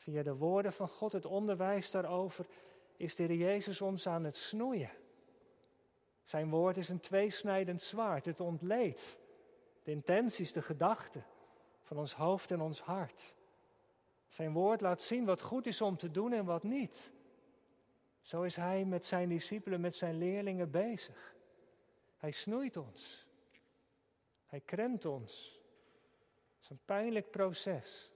Via 0.05 0.23
de 0.23 0.35
woorden 0.35 0.73
van 0.73 0.87
God, 0.87 1.11
het 1.11 1.25
onderwijs 1.25 1.91
daarover, 1.91 2.45
is 2.97 3.15
de 3.15 3.23
Heer 3.23 3.35
Jezus 3.35 3.81
ons 3.81 4.07
aan 4.07 4.23
het 4.23 4.35
snoeien. 4.35 4.91
Zijn 6.23 6.49
woord 6.49 6.77
is 6.77 6.89
een 6.89 6.99
tweesnijdend 6.99 7.81
zwaard. 7.81 8.25
Het 8.25 8.39
ontleedt 8.39 9.17
de 9.83 9.91
intenties, 9.91 10.53
de 10.53 10.61
gedachten 10.61 11.25
van 11.81 11.97
ons 11.97 12.13
hoofd 12.13 12.51
en 12.51 12.61
ons 12.61 12.81
hart. 12.81 13.33
Zijn 14.27 14.53
woord 14.53 14.81
laat 14.81 15.01
zien 15.01 15.25
wat 15.25 15.41
goed 15.41 15.65
is 15.65 15.81
om 15.81 15.97
te 15.97 16.11
doen 16.11 16.33
en 16.33 16.45
wat 16.45 16.63
niet. 16.63 17.11
Zo 18.21 18.41
is 18.41 18.55
hij 18.55 18.85
met 18.85 19.05
zijn 19.05 19.29
discipelen, 19.29 19.81
met 19.81 19.95
zijn 19.95 20.17
leerlingen 20.17 20.71
bezig. 20.71 21.35
Hij 22.17 22.31
snoeit 22.31 22.77
ons. 22.77 23.27
Hij 24.45 24.59
kremt 24.59 25.05
ons. 25.05 25.59
Het 26.53 26.63
is 26.63 26.69
een 26.69 26.81
pijnlijk 26.85 27.31
proces. 27.31 28.14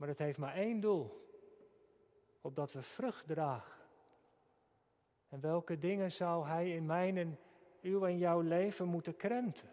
Maar 0.00 0.08
het 0.08 0.18
heeft 0.18 0.38
maar 0.38 0.54
één 0.54 0.80
doel. 0.80 1.28
Opdat 2.40 2.72
we 2.72 2.82
vrucht 2.82 3.26
dragen. 3.26 3.80
En 5.28 5.40
welke 5.40 5.78
dingen 5.78 6.12
zou 6.12 6.46
hij 6.46 6.74
in 6.74 6.86
mijn 6.86 7.16
en 7.16 7.38
uw 7.82 8.06
en 8.06 8.18
jouw 8.18 8.40
leven 8.40 8.86
moeten 8.86 9.16
krenten? 9.16 9.68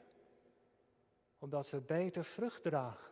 Opdat 1.40 1.70
we 1.70 1.80
beter 1.80 2.24
vrucht 2.24 2.63
dragen. 2.63 3.12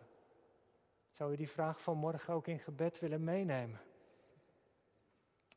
Zou 1.11 1.31
je 1.31 1.37
die 1.37 1.49
vraag 1.49 1.81
van 1.81 1.97
morgen 1.97 2.33
ook 2.33 2.47
in 2.47 2.59
gebed 2.59 2.99
willen 2.99 3.23
meenemen? 3.23 3.81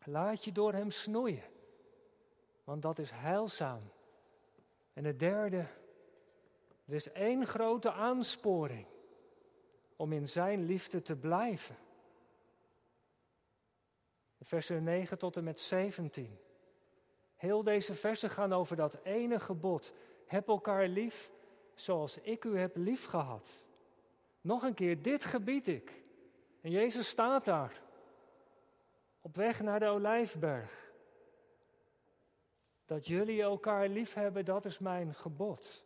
Laat 0.04 0.44
je 0.44 0.52
door 0.52 0.72
Hem 0.72 0.90
snoeien, 0.90 1.44
want 2.64 2.82
dat 2.82 2.98
is 2.98 3.10
heilzaam. 3.10 3.82
En 4.92 5.04
het 5.04 5.18
derde, 5.18 5.66
er 6.84 6.94
is 6.94 7.12
één 7.12 7.46
grote 7.46 7.92
aansporing 7.92 8.86
om 9.98 10.12
in 10.12 10.28
Zijn 10.28 10.64
liefde 10.64 11.02
te 11.02 11.16
blijven. 11.16 11.76
Versen 14.40 14.84
9 14.84 15.18
tot 15.18 15.36
en 15.36 15.44
met 15.44 15.60
17. 15.60 16.38
Heel 17.34 17.62
deze 17.62 17.94
versen 17.94 18.30
gaan 18.30 18.52
over 18.52 18.76
dat 18.76 18.98
ene 19.02 19.40
gebod. 19.40 19.92
Heb 20.26 20.48
elkaar 20.48 20.88
lief 20.88 21.30
zoals 21.74 22.18
ik 22.18 22.44
u 22.44 22.58
heb 22.58 22.76
lief 22.76 23.04
gehad. 23.04 23.48
Nog 24.40 24.62
een 24.62 24.74
keer, 24.74 25.02
dit 25.02 25.24
gebied 25.24 25.66
ik. 25.66 26.02
En 26.60 26.70
Jezus 26.70 27.08
staat 27.08 27.44
daar. 27.44 27.82
Op 29.20 29.36
weg 29.36 29.60
naar 29.60 29.80
de 29.80 29.88
olijfberg. 29.88 30.92
Dat 32.86 33.06
jullie 33.06 33.42
elkaar 33.42 33.88
lief 33.88 34.14
hebben, 34.14 34.44
dat 34.44 34.64
is 34.64 34.78
mijn 34.78 35.14
gebod. 35.14 35.84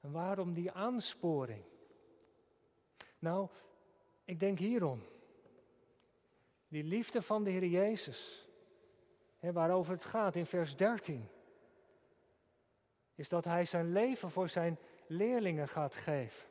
En 0.00 0.12
waarom 0.12 0.54
die 0.54 0.72
aansporing? 0.72 1.71
Nou, 3.22 3.48
ik 4.24 4.40
denk 4.40 4.58
hierom. 4.58 5.02
Die 6.68 6.84
liefde 6.84 7.22
van 7.22 7.44
de 7.44 7.50
Heer 7.50 7.66
Jezus, 7.66 8.48
hè, 9.38 9.52
waarover 9.52 9.92
het 9.92 10.04
gaat 10.04 10.36
in 10.36 10.46
vers 10.46 10.76
13, 10.76 11.28
is 13.14 13.28
dat 13.28 13.44
Hij 13.44 13.64
zijn 13.64 13.92
leven 13.92 14.30
voor 14.30 14.48
zijn 14.48 14.78
leerlingen 15.06 15.68
gaat 15.68 15.94
geven. 15.94 16.48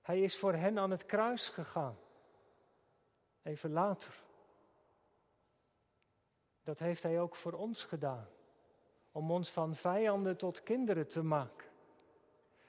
Hij 0.00 0.20
is 0.20 0.38
voor 0.38 0.52
hen 0.52 0.78
aan 0.78 0.90
het 0.90 1.06
kruis 1.06 1.48
gegaan. 1.48 1.98
Even 3.42 3.70
later. 3.70 4.22
Dat 6.62 6.78
heeft 6.78 7.02
Hij 7.02 7.20
ook 7.20 7.34
voor 7.34 7.52
ons 7.52 7.84
gedaan. 7.84 8.28
Om 9.12 9.30
ons 9.30 9.50
van 9.50 9.74
vijanden 9.74 10.36
tot 10.36 10.62
kinderen 10.62 11.08
te 11.08 11.22
maken. 11.22 11.72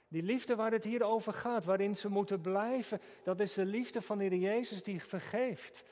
Die 0.08 0.24
liefde 0.24 0.56
waar 0.56 0.72
het 0.72 0.84
hier 0.84 1.04
over 1.04 1.34
gaat, 1.34 1.66
waarin 1.66 1.96
ze 1.96 2.10
moeten 2.10 2.42
blijven, 2.42 3.02
dat 3.24 3.40
is 3.40 3.54
de 3.54 3.66
liefde 3.66 4.02
van 4.02 4.18
de 4.18 4.24
Heer 4.24 4.40
Jezus 4.40 4.84
die 4.84 5.04
vergeeft, 5.04 5.84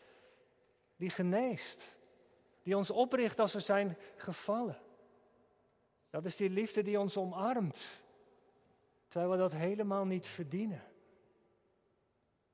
die 0.96 1.10
geneest, 1.10 1.98
die 2.62 2.78
ons 2.78 2.92
opricht 2.92 3.40
als 3.40 3.54
we 3.54 3.60
zijn 3.60 3.98
gevallen. 4.16 4.82
Dat 6.10 6.26
is 6.26 6.36
die 6.36 6.50
liefde 6.50 6.82
die 6.82 7.00
ons 7.00 7.18
omarmt, 7.18 8.04
terwijl 9.08 9.32
we 9.32 9.38
dat 9.38 9.54
helemaal 9.54 10.06
niet 10.06 10.28
verdienen. 10.28 10.84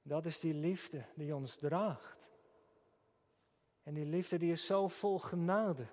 Dat 0.02 0.26
is 0.26 0.39
die 0.39 0.54
liefde 0.54 1.06
die 1.15 1.36
ons 1.36 1.56
draagt. 1.56 2.30
En 3.84 3.93
die 3.93 4.06
liefde 4.06 4.38
die 4.38 4.52
is 4.52 4.65
zo 4.65 4.88
vol 4.88 5.19
genade, 5.19 5.86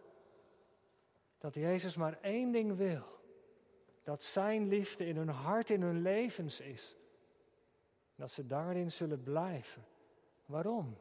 dat 1.38 1.54
Jezus 1.54 1.96
maar 1.96 2.18
één 2.20 2.52
ding 2.52 2.76
wil 2.76 3.15
dat 4.06 4.22
Zijn 4.22 4.68
liefde 4.68 5.06
in 5.06 5.16
hun 5.16 5.28
hart, 5.28 5.70
in 5.70 5.82
hun 5.82 6.02
levens 6.02 6.60
is. 6.60 6.96
Dat 8.14 8.30
ze 8.30 8.46
daarin 8.46 8.92
zullen 8.92 9.22
blijven. 9.22 9.84
Waarom? 10.44 10.98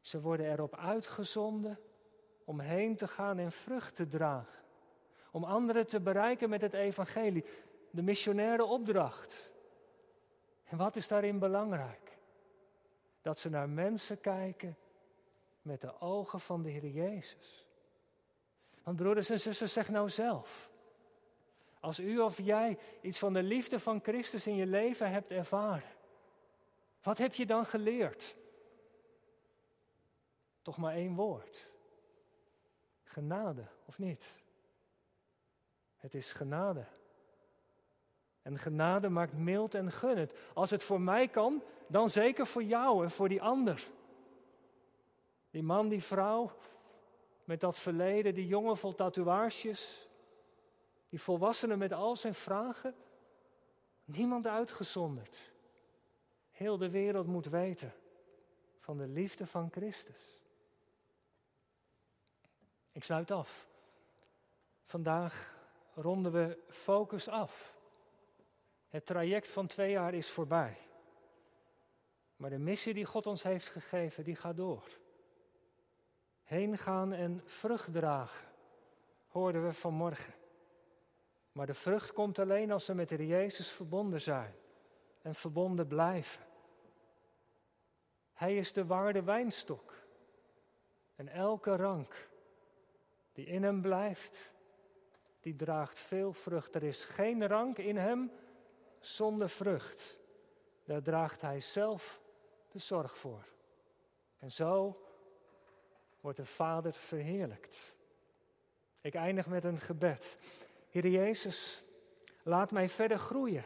Ze 0.00 0.20
worden 0.20 0.50
erop 0.52 0.76
uitgezonden 0.76 1.78
om 2.44 2.60
heen 2.60 2.96
te 2.96 3.08
gaan 3.08 3.38
en 3.38 3.52
vrucht 3.52 3.94
te 3.94 4.06
dragen. 4.06 4.62
Om 5.30 5.44
anderen 5.44 5.86
te 5.86 6.00
bereiken 6.00 6.48
met 6.48 6.60
het 6.60 6.74
evangelie. 6.74 7.44
De 7.90 8.02
missionaire 8.02 8.64
opdracht. 8.64 9.50
En 10.64 10.76
wat 10.76 10.96
is 10.96 11.08
daarin 11.08 11.38
belangrijk? 11.38 12.18
Dat 13.20 13.38
ze 13.38 13.48
naar 13.48 13.68
mensen 13.68 14.20
kijken 14.20 14.76
met 15.62 15.80
de 15.80 16.00
ogen 16.00 16.40
van 16.40 16.62
de 16.62 16.70
Heer 16.70 16.86
Jezus. 16.86 17.67
Want 18.88 19.00
broeders 19.00 19.30
en 19.30 19.40
zussen, 19.40 19.68
zeg 19.68 19.88
nou 19.88 20.10
zelf. 20.10 20.70
Als 21.80 22.00
u 22.00 22.18
of 22.18 22.38
jij 22.38 22.78
iets 23.00 23.18
van 23.18 23.32
de 23.32 23.42
liefde 23.42 23.80
van 23.80 24.00
Christus 24.02 24.46
in 24.46 24.54
je 24.54 24.66
leven 24.66 25.10
hebt 25.10 25.30
ervaren, 25.30 25.90
wat 27.02 27.18
heb 27.18 27.34
je 27.34 27.46
dan 27.46 27.66
geleerd? 27.66 28.36
Toch 30.62 30.76
maar 30.76 30.94
één 30.94 31.14
woord. 31.14 31.66
Genade, 33.02 33.66
of 33.84 33.98
niet? 33.98 34.36
Het 35.96 36.14
is 36.14 36.32
genade. 36.32 36.84
En 38.42 38.58
genade 38.58 39.08
maakt 39.08 39.32
mild 39.32 39.74
en 39.74 39.92
gunnend. 39.92 40.32
Als 40.54 40.70
het 40.70 40.82
voor 40.82 41.00
mij 41.00 41.28
kan, 41.28 41.62
dan 41.86 42.10
zeker 42.10 42.46
voor 42.46 42.62
jou 42.62 43.04
en 43.04 43.10
voor 43.10 43.28
die 43.28 43.42
ander. 43.42 43.88
Die 45.50 45.62
man, 45.62 45.88
die 45.88 46.02
vrouw, 46.02 46.52
met 47.48 47.60
dat 47.60 47.78
verleden, 47.78 48.34
die 48.34 48.46
jongen 48.46 48.76
vol 48.76 48.94
tatoeages, 48.94 50.08
die 51.08 51.20
volwassene 51.20 51.76
met 51.76 51.92
al 51.92 52.16
zijn 52.16 52.34
vragen. 52.34 52.94
Niemand 54.04 54.46
uitgezonderd. 54.46 55.52
Heel 56.50 56.78
de 56.78 56.90
wereld 56.90 57.26
moet 57.26 57.46
weten 57.46 57.92
van 58.78 58.96
de 58.96 59.06
liefde 59.06 59.46
van 59.46 59.70
Christus. 59.70 60.40
Ik 62.92 63.04
sluit 63.04 63.30
af. 63.30 63.68
Vandaag 64.84 65.56
ronden 65.94 66.32
we 66.32 66.58
focus 66.68 67.28
af. 67.28 67.76
Het 68.88 69.06
traject 69.06 69.50
van 69.50 69.66
twee 69.66 69.90
jaar 69.90 70.14
is 70.14 70.30
voorbij. 70.30 70.78
Maar 72.36 72.50
de 72.50 72.58
missie 72.58 72.94
die 72.94 73.04
God 73.04 73.26
ons 73.26 73.42
heeft 73.42 73.68
gegeven, 73.68 74.24
die 74.24 74.36
gaat 74.36 74.56
door. 74.56 74.98
Heen 76.48 76.78
gaan 76.78 77.12
en 77.12 77.40
vrucht 77.44 77.92
dragen, 77.92 78.48
hoorden 79.26 79.66
we 79.66 79.72
vanmorgen. 79.72 80.34
Maar 81.52 81.66
de 81.66 81.74
vrucht 81.74 82.12
komt 82.12 82.38
alleen 82.38 82.70
als 82.70 82.86
we 82.86 82.94
met 82.94 83.08
de 83.08 83.26
Jezus 83.26 83.70
verbonden 83.70 84.20
zijn 84.20 84.54
en 85.22 85.34
verbonden 85.34 85.86
blijven. 85.86 86.46
Hij 88.32 88.56
is 88.56 88.72
de 88.72 88.86
waarde 88.86 89.22
wijnstok. 89.22 89.94
En 91.14 91.28
elke 91.28 91.76
rank 91.76 92.28
die 93.32 93.46
in 93.46 93.62
hem 93.62 93.80
blijft, 93.80 94.54
die 95.40 95.56
draagt 95.56 95.98
veel 95.98 96.32
vrucht. 96.32 96.74
Er 96.74 96.82
is 96.82 97.04
geen 97.04 97.46
rank 97.46 97.78
in 97.78 97.96
hem 97.96 98.32
zonder 98.98 99.48
vrucht. 99.48 100.18
Daar 100.84 101.02
draagt 101.02 101.40
hij 101.40 101.60
zelf 101.60 102.20
de 102.68 102.78
zorg 102.78 103.16
voor. 103.16 103.44
En 104.38 104.50
zo 104.50 105.02
wordt 106.20 106.38
de 106.38 106.44
Vader 106.44 106.92
verheerlijkt. 106.92 107.94
Ik 109.00 109.14
eindig 109.14 109.46
met 109.46 109.64
een 109.64 109.78
gebed. 109.78 110.38
Heer 110.90 111.06
Jezus, 111.06 111.82
laat 112.42 112.70
mij 112.70 112.88
verder 112.88 113.18
groeien. 113.18 113.64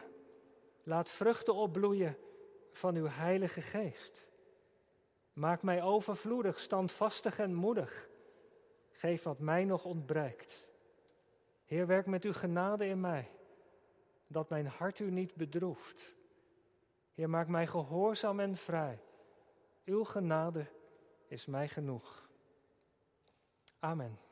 Laat 0.83 1.09
vruchten 1.09 1.55
opbloeien 1.55 2.17
van 2.71 2.95
uw 2.95 3.07
Heilige 3.07 3.61
Geest. 3.61 4.27
Maak 5.33 5.61
mij 5.61 5.83
overvloedig, 5.83 6.59
standvastig 6.59 7.39
en 7.39 7.53
moedig. 7.53 8.09
Geef 8.91 9.23
wat 9.23 9.39
mij 9.39 9.65
nog 9.65 9.85
ontbreekt. 9.85 10.67
Heer, 11.65 11.87
werk 11.87 12.05
met 12.05 12.23
uw 12.23 12.33
genade 12.33 12.85
in 12.85 12.99
mij, 12.99 13.31
dat 14.27 14.49
mijn 14.49 14.67
hart 14.67 14.99
u 14.99 15.11
niet 15.11 15.35
bedroeft. 15.35 16.15
Heer, 17.13 17.29
maak 17.29 17.47
mij 17.47 17.67
gehoorzaam 17.67 18.39
en 18.39 18.57
vrij. 18.57 18.99
Uw 19.85 20.03
genade 20.03 20.65
is 21.27 21.45
mij 21.45 21.67
genoeg. 21.67 22.22
Amen. 23.83 24.22